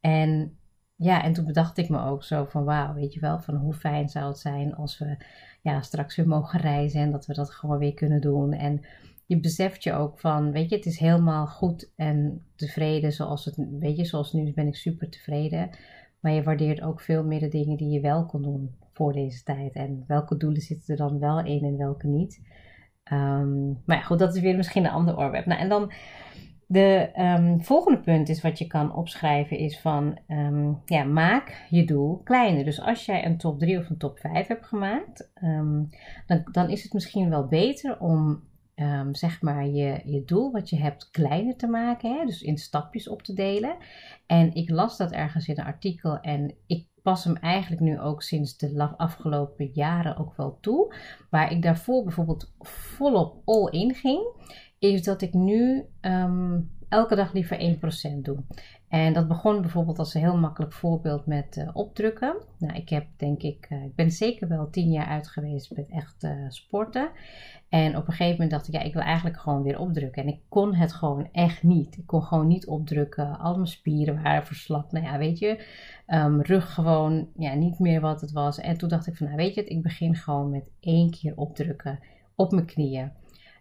En 0.00 0.58
ja, 0.96 1.22
en 1.22 1.32
toen 1.32 1.44
bedacht 1.44 1.78
ik 1.78 1.88
me 1.88 2.04
ook 2.04 2.24
zo 2.24 2.44
van 2.44 2.64
wauw, 2.64 2.94
weet 2.94 3.12
je 3.12 3.20
wel, 3.20 3.40
van 3.40 3.54
hoe 3.54 3.74
fijn 3.74 4.08
zou 4.08 4.28
het 4.28 4.38
zijn 4.38 4.74
als 4.74 4.98
we 4.98 5.16
ja, 5.62 5.80
straks 5.80 6.16
weer 6.16 6.28
mogen 6.28 6.60
reizen 6.60 7.00
en 7.00 7.10
dat 7.10 7.26
we 7.26 7.34
dat 7.34 7.50
gewoon 7.50 7.78
weer 7.78 7.94
kunnen 7.94 8.20
doen. 8.20 8.52
En 8.52 8.84
je 9.26 9.40
beseft 9.40 9.82
je 9.82 9.92
ook 9.92 10.20
van, 10.20 10.52
weet 10.52 10.70
je, 10.70 10.76
het 10.76 10.86
is 10.86 10.98
helemaal 10.98 11.46
goed 11.46 11.92
en 11.96 12.46
tevreden 12.54 13.12
zoals 13.12 13.44
het, 13.44 13.56
weet 13.78 13.96
je, 13.96 14.04
zoals 14.04 14.32
nu 14.32 14.52
ben 14.52 14.66
ik 14.66 14.76
super 14.76 15.08
tevreden. 15.08 15.70
Maar 16.20 16.32
je 16.32 16.42
waardeert 16.42 16.82
ook 16.82 17.00
veel 17.00 17.24
meer 17.24 17.40
de 17.40 17.48
dingen 17.48 17.76
die 17.76 17.88
je 17.88 18.00
wel 18.00 18.26
kon 18.26 18.42
doen 18.42 18.74
voor 18.98 19.12
deze 19.12 19.42
tijd. 19.42 19.74
En 19.74 20.04
welke 20.06 20.36
doelen 20.36 20.60
zitten 20.60 20.94
er 20.94 21.08
dan 21.08 21.18
wel 21.18 21.44
in 21.44 21.64
en 21.64 21.76
welke 21.76 22.06
niet. 22.06 22.40
Um, 23.12 23.82
maar 23.86 23.96
ja, 23.96 24.02
goed, 24.02 24.18
dat 24.18 24.34
is 24.34 24.40
weer 24.40 24.56
misschien 24.56 24.84
een 24.84 24.90
ander 24.90 25.16
onderwerp. 25.16 25.46
Nou, 25.46 25.60
en 25.60 25.68
dan 25.68 25.92
de 26.66 27.10
um, 27.16 27.62
volgende 27.62 28.00
punt 28.00 28.28
is 28.28 28.42
wat 28.42 28.58
je 28.58 28.66
kan 28.66 28.94
opschrijven 28.94 29.58
is 29.58 29.80
van, 29.80 30.18
um, 30.28 30.82
ja, 30.84 31.04
maak 31.04 31.66
je 31.70 31.84
doel 31.84 32.20
kleiner. 32.24 32.64
Dus 32.64 32.80
als 32.80 33.04
jij 33.04 33.26
een 33.26 33.38
top 33.38 33.58
3 33.58 33.78
of 33.78 33.90
een 33.90 33.98
top 33.98 34.18
5 34.18 34.46
hebt 34.46 34.66
gemaakt, 34.66 35.30
dan, 36.26 36.48
dan 36.52 36.70
is 36.70 36.82
het 36.82 36.92
misschien 36.92 37.30
wel 37.30 37.46
beter 37.46 38.00
om 38.00 38.42
zeg 39.12 39.42
maar 39.42 39.66
je, 39.66 40.00
je 40.04 40.24
doel 40.24 40.52
wat 40.52 40.70
je 40.70 40.76
hebt 40.76 41.10
kleiner 41.10 41.56
te 41.56 41.66
maken. 41.66 42.18
Hè? 42.18 42.24
Dus 42.24 42.42
in 42.42 42.58
stapjes 42.58 43.08
op 43.08 43.22
te 43.22 43.34
delen. 43.34 43.76
En 44.26 44.54
ik 44.54 44.70
las 44.70 44.96
dat 44.96 45.12
ergens 45.12 45.48
in 45.48 45.58
een 45.58 45.64
artikel 45.64 46.20
en 46.20 46.54
ik 46.66 46.86
pas 47.08 47.24
hem 47.24 47.36
eigenlijk 47.36 47.82
nu 47.82 48.00
ook 48.00 48.22
sinds 48.22 48.56
de 48.56 48.96
afgelopen 48.96 49.70
jaren 49.72 50.16
ook 50.16 50.36
wel 50.36 50.58
toe. 50.60 50.94
Waar 51.30 51.52
ik 51.52 51.62
daarvoor 51.62 52.02
bijvoorbeeld 52.02 52.52
volop 52.60 53.42
all 53.44 53.70
in 53.70 53.94
ging, 53.94 54.26
is 54.78 55.02
dat 55.02 55.22
ik 55.22 55.32
nu 55.32 55.84
um, 56.00 56.70
elke 56.88 57.14
dag 57.14 57.32
liever 57.32 57.78
1% 58.16 58.22
doe. 58.22 58.36
En 58.88 59.12
dat 59.12 59.28
begon 59.28 59.60
bijvoorbeeld 59.60 59.98
als 59.98 60.14
een 60.14 60.20
heel 60.20 60.36
makkelijk 60.36 60.72
voorbeeld 60.72 61.26
met 61.26 61.56
uh, 61.56 61.68
opdrukken. 61.72 62.36
Nou, 62.58 62.74
ik 62.74 62.88
heb 62.88 63.06
denk 63.16 63.42
ik, 63.42 63.66
uh, 63.70 63.84
ik 63.84 63.94
ben 63.94 64.10
zeker 64.10 64.48
wel 64.48 64.70
tien 64.70 64.90
jaar 64.90 65.06
uit 65.06 65.28
geweest 65.28 65.76
met 65.76 65.88
echt 65.88 66.24
uh, 66.24 66.30
sporten. 66.48 67.10
En 67.68 67.96
op 67.96 68.06
een 68.06 68.12
gegeven 68.12 68.32
moment 68.32 68.50
dacht 68.50 68.68
ik, 68.68 68.74
ja, 68.74 68.80
ik 68.80 68.92
wil 68.92 69.02
eigenlijk 69.02 69.38
gewoon 69.38 69.62
weer 69.62 69.78
opdrukken. 69.78 70.22
En 70.22 70.28
ik 70.28 70.40
kon 70.48 70.74
het 70.74 70.92
gewoon 70.92 71.28
echt 71.32 71.62
niet. 71.62 71.96
Ik 71.96 72.06
kon 72.06 72.22
gewoon 72.22 72.46
niet 72.46 72.66
opdrukken. 72.66 73.38
Al 73.38 73.54
mijn 73.54 73.66
spieren 73.66 74.22
waren 74.22 74.46
verslapt. 74.46 74.92
Nou 74.92 75.04
ja, 75.04 75.18
weet 75.18 75.38
je, 75.38 75.64
um, 76.06 76.42
rug 76.42 76.74
gewoon, 76.74 77.28
ja, 77.36 77.54
niet 77.54 77.78
meer 77.78 78.00
wat 78.00 78.20
het 78.20 78.32
was. 78.32 78.58
En 78.58 78.78
toen 78.78 78.88
dacht 78.88 79.06
ik 79.06 79.16
van, 79.16 79.26
nou 79.26 79.38
weet 79.38 79.54
je 79.54 79.60
het, 79.60 79.70
ik 79.70 79.82
begin 79.82 80.14
gewoon 80.14 80.50
met 80.50 80.70
één 80.80 81.10
keer 81.10 81.32
opdrukken 81.36 81.98
op 82.34 82.52
mijn 82.52 82.66
knieën. 82.66 83.12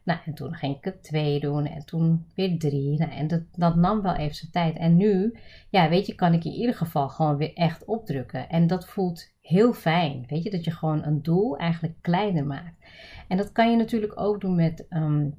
Nou, 0.07 0.19
en 0.25 0.33
toen 0.33 0.53
ging 0.53 0.77
ik 0.77 0.83
het 0.83 1.03
twee 1.03 1.39
doen 1.39 1.65
en 1.65 1.85
toen 1.85 2.25
weer 2.35 2.59
drie. 2.59 2.97
Nou, 2.97 3.11
en 3.11 3.27
dat, 3.27 3.41
dat 3.51 3.75
nam 3.75 4.01
wel 4.01 4.15
even 4.15 4.35
zijn 4.35 4.51
tijd. 4.51 4.77
En 4.77 4.95
nu, 4.95 5.37
ja, 5.69 5.89
weet 5.89 6.05
je, 6.05 6.15
kan 6.15 6.33
ik 6.33 6.45
in 6.45 6.51
ieder 6.51 6.75
geval 6.75 7.09
gewoon 7.09 7.37
weer 7.37 7.53
echt 7.53 7.85
opdrukken. 7.85 8.49
En 8.49 8.67
dat 8.67 8.87
voelt 8.87 9.33
heel 9.41 9.73
fijn. 9.73 10.25
Weet 10.27 10.43
je, 10.43 10.49
dat 10.49 10.63
je 10.63 10.71
gewoon 10.71 11.03
een 11.03 11.21
doel 11.21 11.57
eigenlijk 11.57 11.95
kleiner 12.01 12.45
maakt. 12.45 12.85
En 13.27 13.37
dat 13.37 13.51
kan 13.51 13.71
je 13.71 13.77
natuurlijk 13.77 14.19
ook 14.19 14.41
doen 14.41 14.55
met 14.55 14.85
um, 14.89 15.37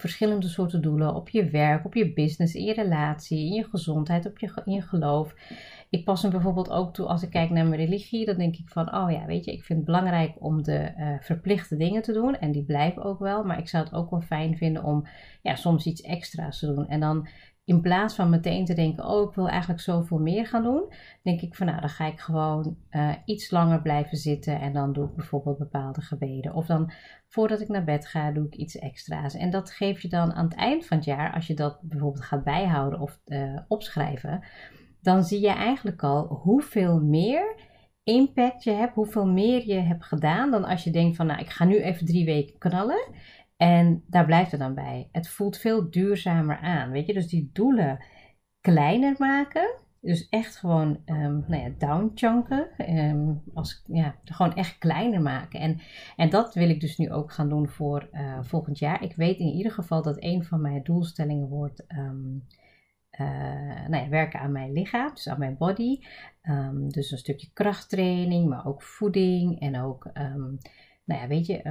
verschillende 0.00 0.48
soorten 0.48 0.82
doelen. 0.82 1.14
Op 1.14 1.28
je 1.28 1.50
werk, 1.50 1.84
op 1.84 1.94
je 1.94 2.12
business, 2.12 2.54
in 2.54 2.64
je 2.64 2.74
relatie, 2.74 3.38
in 3.38 3.52
je 3.52 3.64
gezondheid, 3.64 4.26
op 4.26 4.38
je, 4.38 4.52
in 4.64 4.72
je 4.72 4.82
geloof. 4.82 5.34
Ik 5.90 6.04
pas 6.04 6.22
hem 6.22 6.30
bijvoorbeeld 6.30 6.70
ook 6.70 6.94
toe 6.94 7.06
als 7.06 7.22
ik 7.22 7.30
kijk 7.30 7.50
naar 7.50 7.66
mijn 7.66 7.80
religie. 7.80 8.26
Dan 8.26 8.36
denk 8.36 8.56
ik 8.56 8.68
van, 8.68 8.94
oh 8.94 9.10
ja, 9.10 9.26
weet 9.26 9.44
je, 9.44 9.52
ik 9.52 9.64
vind 9.64 9.78
het 9.78 9.86
belangrijk 9.86 10.34
om 10.38 10.62
de 10.62 10.92
uh, 10.98 11.14
verplichte 11.20 11.76
dingen 11.76 12.02
te 12.02 12.12
doen. 12.12 12.38
En 12.38 12.52
die 12.52 12.64
blijven 12.64 13.02
ook 13.02 13.18
wel. 13.18 13.44
Maar 13.44 13.58
ik 13.58 13.68
zou 13.68 13.84
het 13.84 13.94
ook 13.94 14.10
wel 14.10 14.20
fijn 14.20 14.56
vinden 14.56 14.84
om 14.84 15.06
ja, 15.42 15.54
soms 15.54 15.86
iets 15.86 16.00
extra's 16.00 16.58
te 16.58 16.74
doen. 16.74 16.88
En 16.88 17.00
dan 17.00 17.28
in 17.70 17.80
plaats 17.80 18.14
van 18.14 18.30
meteen 18.30 18.64
te 18.64 18.74
denken, 18.74 19.04
oh 19.04 19.28
ik 19.28 19.34
wil 19.34 19.48
eigenlijk 19.48 19.80
zoveel 19.80 20.18
meer 20.18 20.46
gaan 20.46 20.62
doen, 20.62 20.92
denk 21.22 21.40
ik 21.40 21.54
van 21.54 21.66
nou 21.66 21.80
dan 21.80 21.88
ga 21.88 22.06
ik 22.06 22.20
gewoon 22.20 22.76
uh, 22.90 23.12
iets 23.24 23.50
langer 23.50 23.82
blijven 23.82 24.16
zitten 24.16 24.60
en 24.60 24.72
dan 24.72 24.92
doe 24.92 25.04
ik 25.08 25.14
bijvoorbeeld 25.14 25.58
bepaalde 25.58 26.00
gebeden. 26.00 26.54
Of 26.54 26.66
dan 26.66 26.92
voordat 27.28 27.60
ik 27.60 27.68
naar 27.68 27.84
bed 27.84 28.06
ga, 28.06 28.32
doe 28.32 28.46
ik 28.46 28.54
iets 28.54 28.78
extra's. 28.78 29.34
En 29.34 29.50
dat 29.50 29.70
geef 29.70 30.02
je 30.02 30.08
dan 30.08 30.32
aan 30.32 30.44
het 30.44 30.54
eind 30.54 30.86
van 30.86 30.96
het 30.96 31.06
jaar, 31.06 31.32
als 31.32 31.46
je 31.46 31.54
dat 31.54 31.80
bijvoorbeeld 31.82 32.24
gaat 32.24 32.44
bijhouden 32.44 33.00
of 33.00 33.20
uh, 33.26 33.58
opschrijven, 33.68 34.44
dan 35.00 35.24
zie 35.24 35.40
je 35.40 35.52
eigenlijk 35.52 36.02
al 36.02 36.26
hoeveel 36.26 37.00
meer 37.00 37.68
impact 38.04 38.64
je 38.64 38.70
hebt, 38.70 38.94
hoeveel 38.94 39.26
meer 39.26 39.66
je 39.66 39.80
hebt 39.80 40.04
gedaan 40.04 40.50
dan 40.50 40.64
als 40.64 40.84
je 40.84 40.90
denkt 40.90 41.16
van 41.16 41.26
nou 41.26 41.40
ik 41.40 41.50
ga 41.50 41.64
nu 41.64 41.80
even 41.80 42.06
drie 42.06 42.24
weken 42.24 42.58
knallen. 42.58 43.14
En 43.60 44.04
daar 44.06 44.24
blijft 44.24 44.50
het 44.50 44.60
dan 44.60 44.74
bij. 44.74 45.08
Het 45.12 45.28
voelt 45.28 45.58
veel 45.58 45.90
duurzamer 45.90 46.56
aan. 46.56 46.90
Weet 46.90 47.06
je, 47.06 47.12
dus 47.12 47.28
die 47.28 47.50
doelen 47.52 48.04
kleiner 48.60 49.14
maken. 49.18 49.74
Dus 50.00 50.28
echt 50.28 50.56
gewoon, 50.56 51.02
um, 51.06 51.44
nou 51.48 51.62
ja, 51.62 51.70
downchunken. 51.78 52.68
Um, 52.96 53.42
als, 53.54 53.82
ja, 53.86 54.14
gewoon 54.24 54.54
echt 54.54 54.78
kleiner 54.78 55.22
maken. 55.22 55.60
En, 55.60 55.80
en 56.16 56.30
dat 56.30 56.54
wil 56.54 56.68
ik 56.68 56.80
dus 56.80 56.96
nu 56.96 57.12
ook 57.12 57.32
gaan 57.32 57.48
doen 57.48 57.68
voor 57.68 58.08
uh, 58.12 58.38
volgend 58.42 58.78
jaar. 58.78 59.02
Ik 59.02 59.16
weet 59.16 59.38
in 59.38 59.52
ieder 59.52 59.72
geval 59.72 60.02
dat 60.02 60.22
een 60.22 60.44
van 60.44 60.60
mijn 60.60 60.82
doelstellingen 60.82 61.48
wordt 61.48 61.84
um, 61.88 62.46
uh, 63.20 63.88
nou 63.88 64.04
ja, 64.04 64.08
werken 64.08 64.40
aan 64.40 64.52
mijn 64.52 64.72
lichaam, 64.72 65.10
dus 65.14 65.28
aan 65.28 65.38
mijn 65.38 65.56
body. 65.56 65.98
dus 66.88 67.10
een 67.10 67.18
stukje 67.18 67.50
krachttraining, 67.52 68.48
maar 68.48 68.66
ook 68.66 68.82
voeding 68.82 69.60
en 69.60 69.80
ook, 69.80 70.10
nou 71.04 71.20
ja, 71.20 71.26
weet 71.26 71.46
je, 71.46 71.62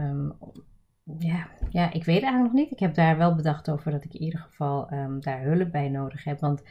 ja, 1.18 1.48
ja, 1.70 1.94
ik 1.94 2.04
weet 2.04 2.22
eigenlijk 2.22 2.54
nog 2.54 2.62
niet. 2.62 2.72
Ik 2.72 2.80
heb 2.80 2.94
daar 2.94 3.18
wel 3.18 3.36
bedacht 3.36 3.70
over 3.70 3.92
dat 3.92 4.04
ik 4.04 4.14
in 4.14 4.22
ieder 4.22 4.40
geval 4.40 4.94
um, 4.94 5.22
daar 5.22 5.42
hulp 5.42 5.72
bij 5.72 5.90
nodig 5.90 6.24
heb. 6.24 6.40
Want 6.40 6.64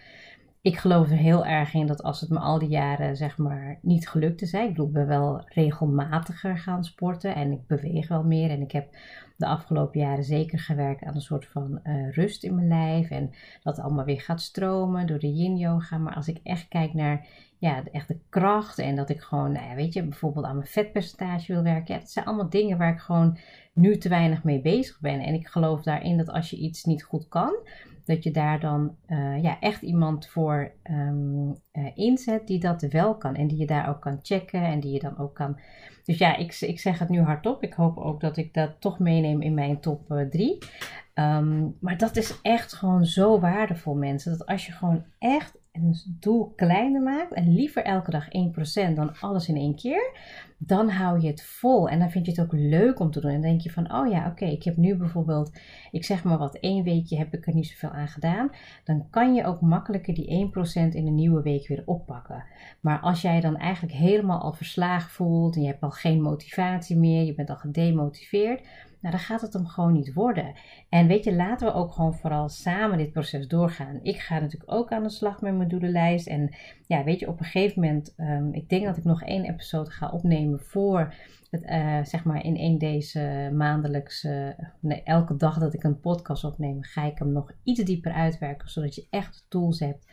ik 0.62 0.77
geloof 0.77 1.11
er 1.11 1.17
heel 1.17 1.47
erg 1.47 1.75
in 1.75 1.87
dat 1.87 2.03
als 2.03 2.21
het 2.21 2.31
me 2.31 2.38
al 2.38 2.59
die 2.59 2.69
jaren 2.69 3.17
zeg 3.17 3.38
maar 3.38 3.79
niet 3.83 4.09
gelukt 4.09 4.43
is. 4.43 4.53
Hè, 4.53 4.62
ik 4.62 4.69
bedoel, 4.69 4.87
ik 4.87 4.93
ben 4.93 5.07
wel 5.07 5.43
regelmatiger 5.49 6.59
gaan 6.59 6.85
sporten 6.85 7.35
en 7.35 7.53
ik 7.53 7.67
beweeg 7.67 8.09
wel 8.09 8.25
meer. 8.25 8.50
En 8.50 8.61
ik 8.61 8.73
heb 8.73 8.97
de 9.37 9.47
afgelopen 9.47 10.00
jaren 10.00 10.25
zeker 10.25 10.59
gewerkt 10.59 11.05
aan 11.05 11.15
een 11.15 11.21
soort 11.21 11.47
van 11.47 11.81
uh, 11.85 12.12
rust 12.12 12.45
in 12.45 12.55
mijn 12.55 12.69
lijf. 12.69 13.11
En 13.11 13.31
dat 13.62 13.79
allemaal 13.79 14.05
weer 14.05 14.21
gaat 14.21 14.41
stromen 14.41 15.07
door 15.07 15.19
de 15.19 15.33
yin 15.33 15.57
yoga. 15.57 15.99
Maar 15.99 16.15
als 16.15 16.29
ik 16.29 16.41
echt 16.43 16.69
kijk 16.69 16.95
naar 16.95 17.27
ja, 17.59 17.83
de 17.83 17.91
echte 17.91 18.19
kracht 18.29 18.79
en 18.79 18.97
dat 18.97 19.09
ik 19.09 19.21
gewoon, 19.21 19.53
nou 19.53 19.67
ja, 19.69 19.75
weet 19.75 19.93
je, 19.93 20.03
bijvoorbeeld 20.03 20.45
aan 20.45 20.57
mijn 20.57 20.69
vetpercentage 20.69 21.53
wil 21.53 21.62
werken. 21.62 21.95
Ja, 21.95 22.00
dat 22.00 22.11
zijn 22.11 22.25
allemaal 22.25 22.50
dingen 22.50 22.79
waar 22.79 22.93
ik 22.93 23.00
gewoon 23.00 23.38
nu 23.73 23.97
te 23.97 24.09
weinig 24.09 24.45
mee 24.45 24.61
bezig 24.61 25.00
ben. 25.00 25.21
En 25.21 25.35
ik 25.35 25.47
geloof 25.47 25.83
daarin 25.83 26.17
dat 26.17 26.31
als 26.31 26.50
je 26.50 26.57
iets 26.57 26.85
niet 26.85 27.03
goed 27.03 27.29
kan, 27.29 27.55
dat 28.09 28.25
je 28.25 28.31
daar 28.31 28.61
dan 28.61 28.97
uh, 29.09 29.43
ja, 29.43 29.61
echt 29.61 29.83
iemand 29.83 30.29
voor 30.29 30.73
um, 30.91 31.57
uh, 31.73 31.87
inzet 31.95 32.47
die 32.47 32.61
dat 32.61 32.83
wel 32.83 33.17
kan. 33.17 33.35
En 33.35 33.47
die 33.47 33.59
je 33.59 33.67
daar 33.67 33.88
ook 33.88 34.00
kan 34.00 34.19
checken 34.23 34.62
en 34.62 34.81
die 34.81 34.93
je 34.93 34.99
dan 34.99 35.19
ook 35.19 35.35
kan. 35.35 35.59
Dus 36.05 36.19
ja, 36.19 36.37
ik, 36.37 36.61
ik 36.61 36.81
zeg 36.81 36.99
het 36.99 37.09
nu 37.09 37.21
hardop. 37.21 37.62
Ik 37.62 37.73
hoop 37.73 37.99
ook 37.99 38.21
dat 38.21 38.37
ik 38.37 38.55
dat 38.55 38.81
toch 38.81 38.99
meeneem 38.99 39.43
in 39.43 39.55
mijn 39.55 39.81
top 39.81 40.27
3. 40.31 40.59
Uh, 41.15 41.37
um, 41.37 41.77
maar 41.81 41.99
dat 41.99 42.17
is 42.17 42.41
echt 42.43 42.73
gewoon 42.73 43.05
zo 43.05 43.41
waardevol, 43.41 43.95
mensen. 43.95 44.38
Dat 44.38 44.47
als 44.47 44.67
je 44.67 44.73
gewoon 44.73 45.05
echt 45.19 45.58
een 45.82 46.16
doel 46.20 46.52
kleiner 46.56 47.02
maakt 47.02 47.32
en 47.32 47.54
liever 47.54 47.85
elke 47.85 48.11
dag 48.11 48.26
1% 48.90 48.94
dan 48.94 49.18
alles 49.20 49.49
in 49.49 49.56
één 49.56 49.76
keer, 49.76 50.12
dan 50.58 50.88
hou 50.90 51.20
je 51.20 51.26
het 51.26 51.42
vol 51.42 51.88
en 51.88 51.99
dan 51.99 52.11
vind 52.11 52.26
je 52.26 52.30
het 52.30 52.40
ook 52.40 52.52
leuk 52.52 53.00
om 53.00 53.11
te 53.11 53.20
doen. 53.20 53.30
En 53.30 53.40
denk 53.40 53.61
je 53.61 53.70
van, 53.70 53.92
oh 53.92 54.11
ja, 54.11 54.26
oké, 54.26 54.44
ik 54.44 54.62
heb 54.62 54.76
nu 54.76 54.97
bijvoorbeeld, 54.97 55.58
ik 55.90 56.04
zeg 56.04 56.25
maar 56.25 56.38
wat, 56.38 56.58
één 56.58 56.85
weekje 56.85 57.16
heb 57.16 57.35
ik 57.35 57.47
er 57.47 57.54
niet 57.54 57.66
zoveel 57.66 57.90
aan 57.90 58.08
gedaan. 58.08 58.50
Dan 58.85 59.06
kan 59.11 59.35
je 59.35 59.44
ook 59.44 59.61
makkelijker 59.61 60.14
die 60.14 60.50
1% 60.90 60.94
in 60.94 61.06
een 61.06 61.14
nieuwe 61.14 61.42
week 61.42 61.68
weer 61.68 61.82
oppakken. 61.85 62.44
Maar 62.80 63.00
als 63.00 63.23
jij 63.23 63.40
dan 63.40 63.56
eigenlijk 63.56 63.94
helemaal 63.94 64.40
al 64.40 64.52
verslagen 64.52 65.11
voelt 65.11 65.54
en 65.54 65.61
je 65.61 65.68
hebt 65.68 65.82
al 65.82 65.90
geen 65.90 66.23
motivatie 66.23 66.97
meer, 66.97 67.25
je 67.25 67.35
bent 67.35 67.50
al 67.50 67.56
gedemotiveerd, 67.56 68.66
nou 69.00 69.14
dan 69.14 69.25
gaat 69.25 69.40
het 69.40 69.52
hem 69.52 69.67
gewoon 69.67 69.93
niet 69.93 70.12
worden. 70.12 70.55
En 70.88 71.07
weet 71.07 71.25
je, 71.25 71.35
laten 71.35 71.67
we 71.67 71.73
ook 71.73 71.93
gewoon 71.93 72.14
vooral 72.14 72.49
samen 72.49 72.99
dit 72.99 73.12
proces 73.12 73.49
doorgaan. 73.49 74.00
Ik 74.02 74.19
ga 74.19 74.38
natuurlijk 74.38 74.73
ook 74.73 74.90
aan 74.90 75.02
de 75.02 75.11
slag 75.11 75.40
met 75.40 75.57
mijn 75.57 75.69
doelenlijst. 75.69 76.26
En 76.26 76.55
ja, 76.87 77.05
weet 77.05 77.21
je, 77.21 77.28
op 77.28 77.38
een 77.38 77.45
gegeven 77.45 77.83
moment, 77.83 78.14
um, 78.17 78.55
ik 78.55 78.69
denk 78.69 78.85
dat 78.85 78.97
ik 78.97 79.05
nog 79.05 79.23
één 79.23 79.45
episode 79.45 79.90
ga 79.90 80.11
opnemen 80.11 80.61
voor 80.61 81.14
het, 81.50 81.62
uh, 81.62 82.05
zeg 82.05 82.25
maar 82.25 82.45
in 82.45 82.57
één 82.57 82.78
deze 82.78 83.50
maandelijkse, 83.52 84.57
nee, 84.81 85.02
elke 85.02 85.37
dag 85.37 85.59
dat 85.59 85.75
ik 85.75 85.83
een 85.83 86.00
podcast 86.00 86.45
opneem, 86.45 86.83
ga 86.83 87.05
ik 87.05 87.19
hem 87.19 87.33
nog 87.33 87.52
iets 87.62 87.83
dieper 87.85 88.12
uitwerken, 88.12 88.71
zodat 88.71 88.95
je 88.95 89.07
echt 89.11 89.47
tools 89.49 89.81
hebt 89.81 90.07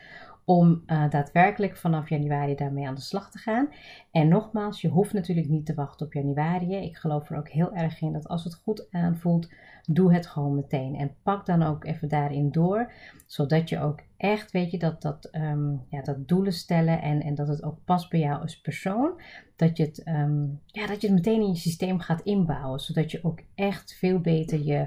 om 0.46 0.82
uh, 0.86 1.10
daadwerkelijk 1.10 1.76
vanaf 1.76 2.08
januari 2.08 2.54
daarmee 2.54 2.86
aan 2.86 2.94
de 2.94 3.00
slag 3.00 3.30
te 3.30 3.38
gaan. 3.38 3.68
En 4.10 4.28
nogmaals, 4.28 4.80
je 4.80 4.88
hoeft 4.88 5.12
natuurlijk 5.12 5.48
niet 5.48 5.66
te 5.66 5.74
wachten 5.74 6.06
op 6.06 6.12
januari. 6.12 6.74
Ik 6.74 6.96
geloof 6.96 7.30
er 7.30 7.36
ook 7.36 7.48
heel 7.48 7.74
erg 7.74 8.00
in 8.00 8.12
dat 8.12 8.28
als 8.28 8.44
het 8.44 8.54
goed 8.54 8.86
aanvoelt, 8.90 9.52
doe 9.86 10.14
het 10.14 10.26
gewoon 10.26 10.54
meteen. 10.54 10.94
En 10.94 11.14
pak 11.22 11.46
dan 11.46 11.62
ook 11.62 11.84
even 11.84 12.08
daarin 12.08 12.50
door, 12.50 12.92
zodat 13.26 13.68
je 13.68 13.80
ook 13.80 14.00
echt, 14.16 14.50
weet 14.50 14.70
je, 14.70 14.78
dat, 14.78 15.02
dat, 15.02 15.28
um, 15.32 15.82
ja, 15.88 16.02
dat 16.02 16.28
doelen 16.28 16.52
stellen 16.52 17.02
en, 17.02 17.22
en 17.22 17.34
dat 17.34 17.48
het 17.48 17.62
ook 17.62 17.78
past 17.84 18.10
bij 18.10 18.20
jou 18.20 18.40
als 18.40 18.60
persoon. 18.60 19.20
Dat 19.56 19.76
je, 19.76 19.84
het, 19.84 20.06
um, 20.06 20.60
ja, 20.66 20.86
dat 20.86 21.00
je 21.00 21.06
het 21.06 21.16
meteen 21.16 21.40
in 21.40 21.48
je 21.48 21.56
systeem 21.56 21.98
gaat 21.98 22.20
inbouwen, 22.20 22.80
zodat 22.80 23.10
je 23.10 23.24
ook 23.24 23.40
echt 23.54 23.96
veel 23.98 24.20
beter 24.20 24.64
je 24.64 24.86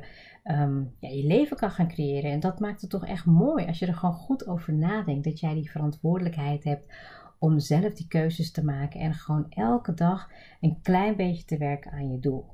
um, 0.52 0.94
ja, 1.00 1.10
je 1.10 1.24
leven 1.24 1.58
kan 1.58 1.72
gaan 1.72 1.88
creëren. 1.88 2.32
En 2.32 2.40
dat 2.40 2.60
maakt 2.60 2.82
het 2.82 2.90
toch 2.90 3.06
echt 3.06 3.26
mooi 3.26 3.66
als 3.66 3.80
je 3.80 3.86
er 3.86 3.94
gewoon 3.94 4.16
goed 4.16 4.48
over 4.48 4.74
nadenkt. 4.74 5.24
Dat 5.24 5.40
jij 5.40 5.54
die 5.54 5.72
verantwoordelijkheid 5.72 6.64
hebt 6.64 6.94
om 7.40 7.60
zelf 7.60 7.94
die 7.94 8.08
keuzes 8.08 8.52
te 8.52 8.66
maken 8.66 9.00
en 9.00 9.14
gewoon 9.14 9.46
elke 9.50 9.94
dag 9.94 10.30
een 10.62 10.80
klein 10.82 11.16
beetje 11.16 11.46
te 11.46 11.58
werken 11.58 11.92
aan 11.92 12.12
je 12.12 12.20
doel. 12.20 12.46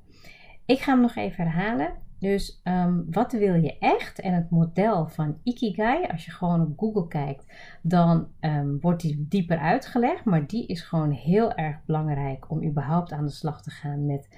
Ik 0.66 0.80
ga 0.80 0.92
hem 0.92 1.02
nog 1.02 1.16
even 1.16 1.44
herhalen. 1.44 1.94
Dus 2.20 2.62
um, 2.64 3.06
wat 3.12 3.32
wil 3.32 3.54
je 3.54 3.78
echt? 3.78 4.20
En 4.20 4.34
het 4.34 4.50
model 4.50 5.08
van 5.08 5.38
Ikigai, 5.44 6.08
als 6.08 6.26
je 6.26 6.32
gewoon 6.32 6.62
op 6.62 6.80
Google 6.80 7.08
kijkt, 7.08 7.46
dan 7.82 8.28
um, 8.40 8.80
wordt 8.82 9.02
die 9.02 9.26
dieper 9.30 9.58
uitgelegd. 9.58 10.26
Maar 10.26 10.48
die 10.48 10.68
is 10.68 10.82
gewoon 10.82 11.12
heel 11.12 11.54
erg 11.54 11.86
belangrijk 11.86 12.52
om 12.52 12.64
überhaupt 12.64 13.12
aan 13.12 13.26
de 13.26 13.32
slag 13.32 13.62
te 13.62 13.70
gaan 13.70 14.06
met 14.06 14.30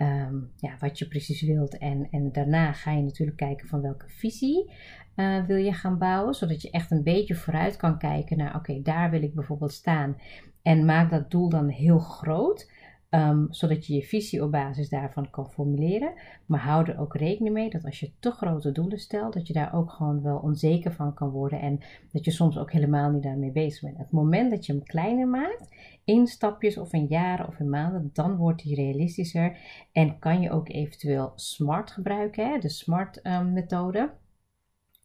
um, 0.00 0.50
ja, 0.56 0.76
wat 0.78 0.98
je 0.98 1.08
precies 1.08 1.42
wilt. 1.42 1.78
En, 1.78 2.08
en 2.10 2.32
daarna 2.32 2.72
ga 2.72 2.92
je 2.92 3.02
natuurlijk 3.02 3.36
kijken 3.36 3.68
van 3.68 3.80
welke 3.80 4.08
visie 4.08 4.72
uh, 5.16 5.44
wil 5.46 5.56
je 5.56 5.72
gaan 5.72 5.98
bouwen. 5.98 6.34
Zodat 6.34 6.62
je 6.62 6.70
echt 6.70 6.90
een 6.90 7.02
beetje 7.02 7.34
vooruit 7.34 7.76
kan 7.76 7.98
kijken 7.98 8.36
naar 8.36 8.54
oké, 8.54 8.82
daar 8.82 9.10
wil 9.10 9.22
ik 9.22 9.34
bijvoorbeeld 9.34 9.72
staan. 9.72 10.16
En 10.62 10.84
maak 10.84 11.10
dat 11.10 11.30
doel 11.30 11.48
dan 11.48 11.68
heel 11.68 11.98
groot. 11.98 12.70
Um, 13.10 13.46
zodat 13.50 13.86
je 13.86 13.94
je 13.94 14.02
visie 14.02 14.42
op 14.42 14.50
basis 14.50 14.88
daarvan 14.88 15.30
kan 15.30 15.50
formuleren. 15.50 16.12
Maar 16.46 16.60
hou 16.60 16.90
er 16.90 16.98
ook 16.98 17.16
rekening 17.16 17.54
mee 17.54 17.70
dat 17.70 17.84
als 17.84 18.00
je 18.00 18.12
te 18.18 18.30
grote 18.30 18.72
doelen 18.72 18.98
stelt, 18.98 19.32
dat 19.32 19.46
je 19.46 19.52
daar 19.52 19.74
ook 19.74 19.90
gewoon 19.90 20.22
wel 20.22 20.36
onzeker 20.36 20.92
van 20.92 21.14
kan 21.14 21.30
worden. 21.30 21.60
En 21.60 21.80
dat 22.12 22.24
je 22.24 22.30
soms 22.30 22.58
ook 22.58 22.72
helemaal 22.72 23.10
niet 23.10 23.22
daarmee 23.22 23.52
bezig 23.52 23.82
bent. 23.82 23.98
Het 23.98 24.10
moment 24.10 24.50
dat 24.50 24.66
je 24.66 24.72
hem 24.72 24.82
kleiner 24.82 25.28
maakt, 25.28 25.76
in 26.04 26.26
stapjes 26.26 26.78
of 26.78 26.92
in 26.92 27.06
jaren 27.06 27.48
of 27.48 27.58
in 27.58 27.70
maanden, 27.70 28.10
dan 28.12 28.36
wordt 28.36 28.62
die 28.62 28.74
realistischer. 28.74 29.56
En 29.92 30.18
kan 30.18 30.40
je 30.40 30.50
ook 30.50 30.68
eventueel 30.68 31.32
SMART 31.34 31.90
gebruiken, 31.90 32.50
hè? 32.50 32.58
de 32.58 32.68
SMART 32.68 33.26
um, 33.26 33.52
methode. 33.52 34.10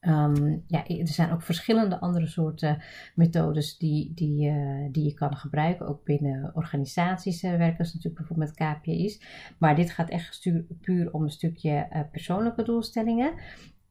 Um, 0.07 0.63
ja, 0.67 0.87
er 0.87 1.07
zijn 1.07 1.31
ook 1.31 1.41
verschillende 1.41 1.99
andere 1.99 2.27
soorten 2.27 2.83
methodes 3.15 3.77
die, 3.77 4.11
die, 4.15 4.49
uh, 4.49 4.87
die 4.91 5.03
je 5.03 5.13
kan 5.13 5.35
gebruiken. 5.35 5.87
Ook 5.87 6.03
binnen 6.03 6.51
organisaties 6.53 7.43
uh, 7.43 7.57
werken 7.57 7.85
ze 7.85 7.95
natuurlijk 7.95 8.27
bijvoorbeeld 8.27 8.59
met 8.59 8.77
KPI's. 8.77 9.21
Maar 9.57 9.75
dit 9.75 9.91
gaat 9.91 10.09
echt 10.09 10.49
puur 10.81 11.13
om 11.13 11.23
een 11.23 11.29
stukje 11.29 11.87
uh, 11.93 11.99
persoonlijke 12.11 12.63
doelstellingen. 12.63 13.33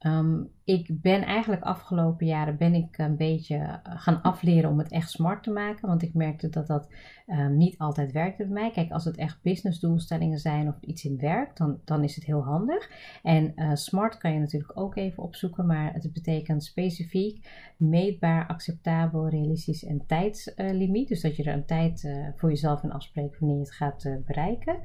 Um, 0.06 0.50
ik 0.64 1.00
ben 1.00 1.22
eigenlijk 1.22 1.62
afgelopen 1.62 2.26
jaren 2.26 2.56
ben 2.56 2.74
ik 2.74 2.98
een 2.98 3.16
beetje 3.16 3.56
eh, 3.56 3.78
gaan 3.84 4.22
afleren 4.22 4.70
om 4.70 4.78
het 4.78 4.90
echt 4.90 5.10
smart 5.10 5.42
te 5.42 5.50
maken. 5.50 5.88
Want 5.88 6.02
ik 6.02 6.14
merkte 6.14 6.48
dat 6.48 6.66
dat 6.66 6.88
um, 7.26 7.56
niet 7.56 7.78
altijd 7.78 8.12
werkte 8.12 8.44
bij 8.44 8.52
mij. 8.52 8.70
Kijk, 8.70 8.90
als 8.90 9.04
het 9.04 9.16
echt 9.16 9.42
business 9.42 9.80
doelstellingen 9.80 10.38
zijn 10.38 10.68
of 10.68 10.74
iets 10.80 11.04
in 11.04 11.18
werk, 11.18 11.56
dan, 11.56 11.80
dan 11.84 12.04
is 12.04 12.14
het 12.14 12.24
heel 12.24 12.44
handig. 12.44 12.90
En 13.22 13.52
uh, 13.56 13.74
smart 13.74 14.18
kan 14.18 14.32
je 14.32 14.38
natuurlijk 14.38 14.78
ook 14.78 14.96
even 14.96 15.22
opzoeken. 15.22 15.66
Maar 15.66 15.92
het 15.92 16.12
betekent 16.12 16.64
specifiek, 16.64 17.48
meetbaar, 17.76 18.46
acceptabel, 18.46 19.28
realistisch 19.28 19.84
en 19.84 20.06
tijdslimiet. 20.06 21.08
dus 21.08 21.20
dat 21.20 21.36
je 21.36 21.44
er 21.44 21.54
een 21.54 21.66
tijd 21.66 22.02
uh, 22.02 22.28
voor 22.36 22.48
jezelf 22.48 22.82
in 22.82 22.92
afspreekt 22.92 23.38
wanneer 23.38 23.58
je 23.58 23.64
het 23.64 23.74
gaat 23.74 24.08
bereiken. 24.26 24.76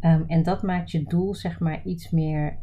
Um, 0.00 0.24
en 0.26 0.42
dat 0.42 0.62
maakt 0.62 0.90
je 0.90 1.04
doel 1.04 1.34
zeg 1.34 1.60
maar 1.60 1.84
iets 1.84 2.10
meer 2.10 2.58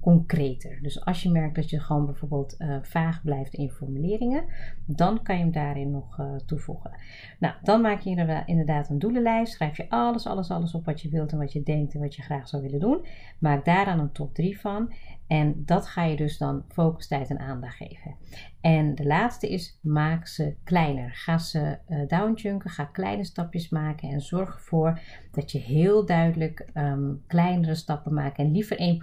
concreter. 0.00 0.78
Dus 0.82 1.04
als 1.04 1.22
je 1.22 1.30
merkt 1.30 1.54
dat 1.54 1.70
je 1.70 1.80
gewoon 1.80 2.06
bijvoorbeeld 2.06 2.54
uh, 2.58 2.76
vaag 2.82 3.22
blijft 3.22 3.54
in 3.54 3.70
formuleringen, 3.70 4.44
dan 4.86 5.22
kan 5.22 5.36
je 5.36 5.42
hem 5.42 5.52
daarin 5.52 5.90
nog 5.90 6.18
uh, 6.18 6.34
toevoegen. 6.46 6.90
Nou, 7.38 7.54
dan 7.62 7.80
maak 7.80 8.00
je 8.00 8.42
inderdaad 8.46 8.90
een 8.90 8.98
doelenlijst. 8.98 9.52
Schrijf 9.52 9.76
je 9.76 9.90
alles, 9.90 10.26
alles, 10.26 10.50
alles 10.50 10.74
op 10.74 10.84
wat 10.84 11.00
je 11.00 11.08
wilt 11.08 11.32
en 11.32 11.38
wat 11.38 11.52
je 11.52 11.62
denkt 11.62 11.94
en 11.94 12.00
wat 12.00 12.14
je 12.14 12.22
graag 12.22 12.48
zou 12.48 12.62
willen 12.62 12.80
doen. 12.80 13.06
Maak 13.38 13.64
daaraan 13.64 13.98
een 13.98 14.12
top 14.12 14.34
3 14.34 14.60
van. 14.60 14.92
En 15.26 15.62
dat 15.64 15.86
ga 15.86 16.04
je 16.04 16.16
dus 16.16 16.38
dan 16.38 16.64
focus, 16.68 17.08
tijd 17.08 17.30
en 17.30 17.38
aandacht 17.38 17.76
geven. 17.76 18.14
En 18.60 18.94
de 18.94 19.06
laatste 19.06 19.48
is, 19.48 19.78
maak 19.82 20.26
ze 20.26 20.54
kleiner. 20.64 21.10
Ga 21.14 21.38
ze 21.38 21.78
uh, 21.88 22.08
downchunken, 22.08 22.70
ga 22.70 22.84
kleine 22.84 23.24
stapjes 23.24 23.68
maken 23.68 24.08
en 24.08 24.20
zorg 24.20 24.54
ervoor 24.54 25.00
dat 25.32 25.52
je 25.52 25.58
heel 25.58 26.06
duidelijk 26.06 26.68
um, 26.74 27.22
kleinere 27.26 27.74
stappen 27.74 28.14
maakt. 28.14 28.38
En 28.38 28.52
liever 28.52 28.98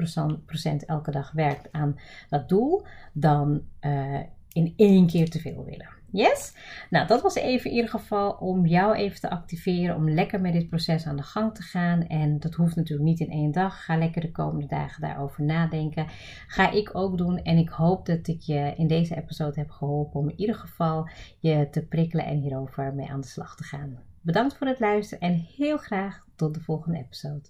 1% 0.81 0.85
elke 0.85 1.11
dag 1.11 1.31
werkt 1.31 1.71
aan 1.71 1.99
dat 2.29 2.49
doel 2.49 2.85
dan 3.13 3.61
uh, 3.81 4.19
in 4.51 4.73
één 4.75 5.07
keer 5.07 5.29
te 5.29 5.39
veel 5.39 5.65
willen. 5.65 6.02
Yes? 6.13 6.55
Nou, 6.89 7.07
dat 7.07 7.21
was 7.21 7.35
even 7.35 7.69
in 7.69 7.75
ieder 7.75 7.89
geval 7.89 8.31
om 8.31 8.65
jou 8.65 8.95
even 8.95 9.19
te 9.19 9.29
activeren, 9.29 9.95
om 9.95 10.09
lekker 10.09 10.41
met 10.41 10.53
dit 10.53 10.69
proces 10.69 11.05
aan 11.05 11.15
de 11.15 11.23
gang 11.23 11.55
te 11.55 11.61
gaan. 11.61 12.07
En 12.07 12.39
dat 12.39 12.53
hoeft 12.53 12.75
natuurlijk 12.75 13.09
niet 13.09 13.19
in 13.19 13.29
één 13.29 13.51
dag. 13.51 13.85
Ga 13.85 13.97
lekker 13.97 14.21
de 14.21 14.31
komende 14.31 14.67
dagen 14.67 15.01
daarover 15.01 15.43
nadenken. 15.43 16.05
Ga 16.47 16.71
ik 16.71 16.89
ook 16.93 17.17
doen. 17.17 17.37
En 17.37 17.57
ik 17.57 17.69
hoop 17.69 18.05
dat 18.05 18.27
ik 18.27 18.41
je 18.41 18.73
in 18.77 18.87
deze 18.87 19.15
episode 19.15 19.59
heb 19.59 19.69
geholpen 19.69 20.19
om 20.19 20.29
in 20.29 20.39
ieder 20.39 20.55
geval 20.55 21.09
je 21.39 21.67
te 21.71 21.85
prikkelen 21.85 22.25
en 22.25 22.37
hierover 22.37 22.93
mee 22.93 23.09
aan 23.09 23.21
de 23.21 23.27
slag 23.27 23.55
te 23.55 23.63
gaan. 23.63 23.99
Bedankt 24.21 24.57
voor 24.57 24.67
het 24.67 24.79
luisteren 24.79 25.29
en 25.29 25.47
heel 25.57 25.77
graag 25.77 26.25
tot 26.35 26.53
de 26.53 26.61
volgende 26.61 26.97
episode. 26.97 27.49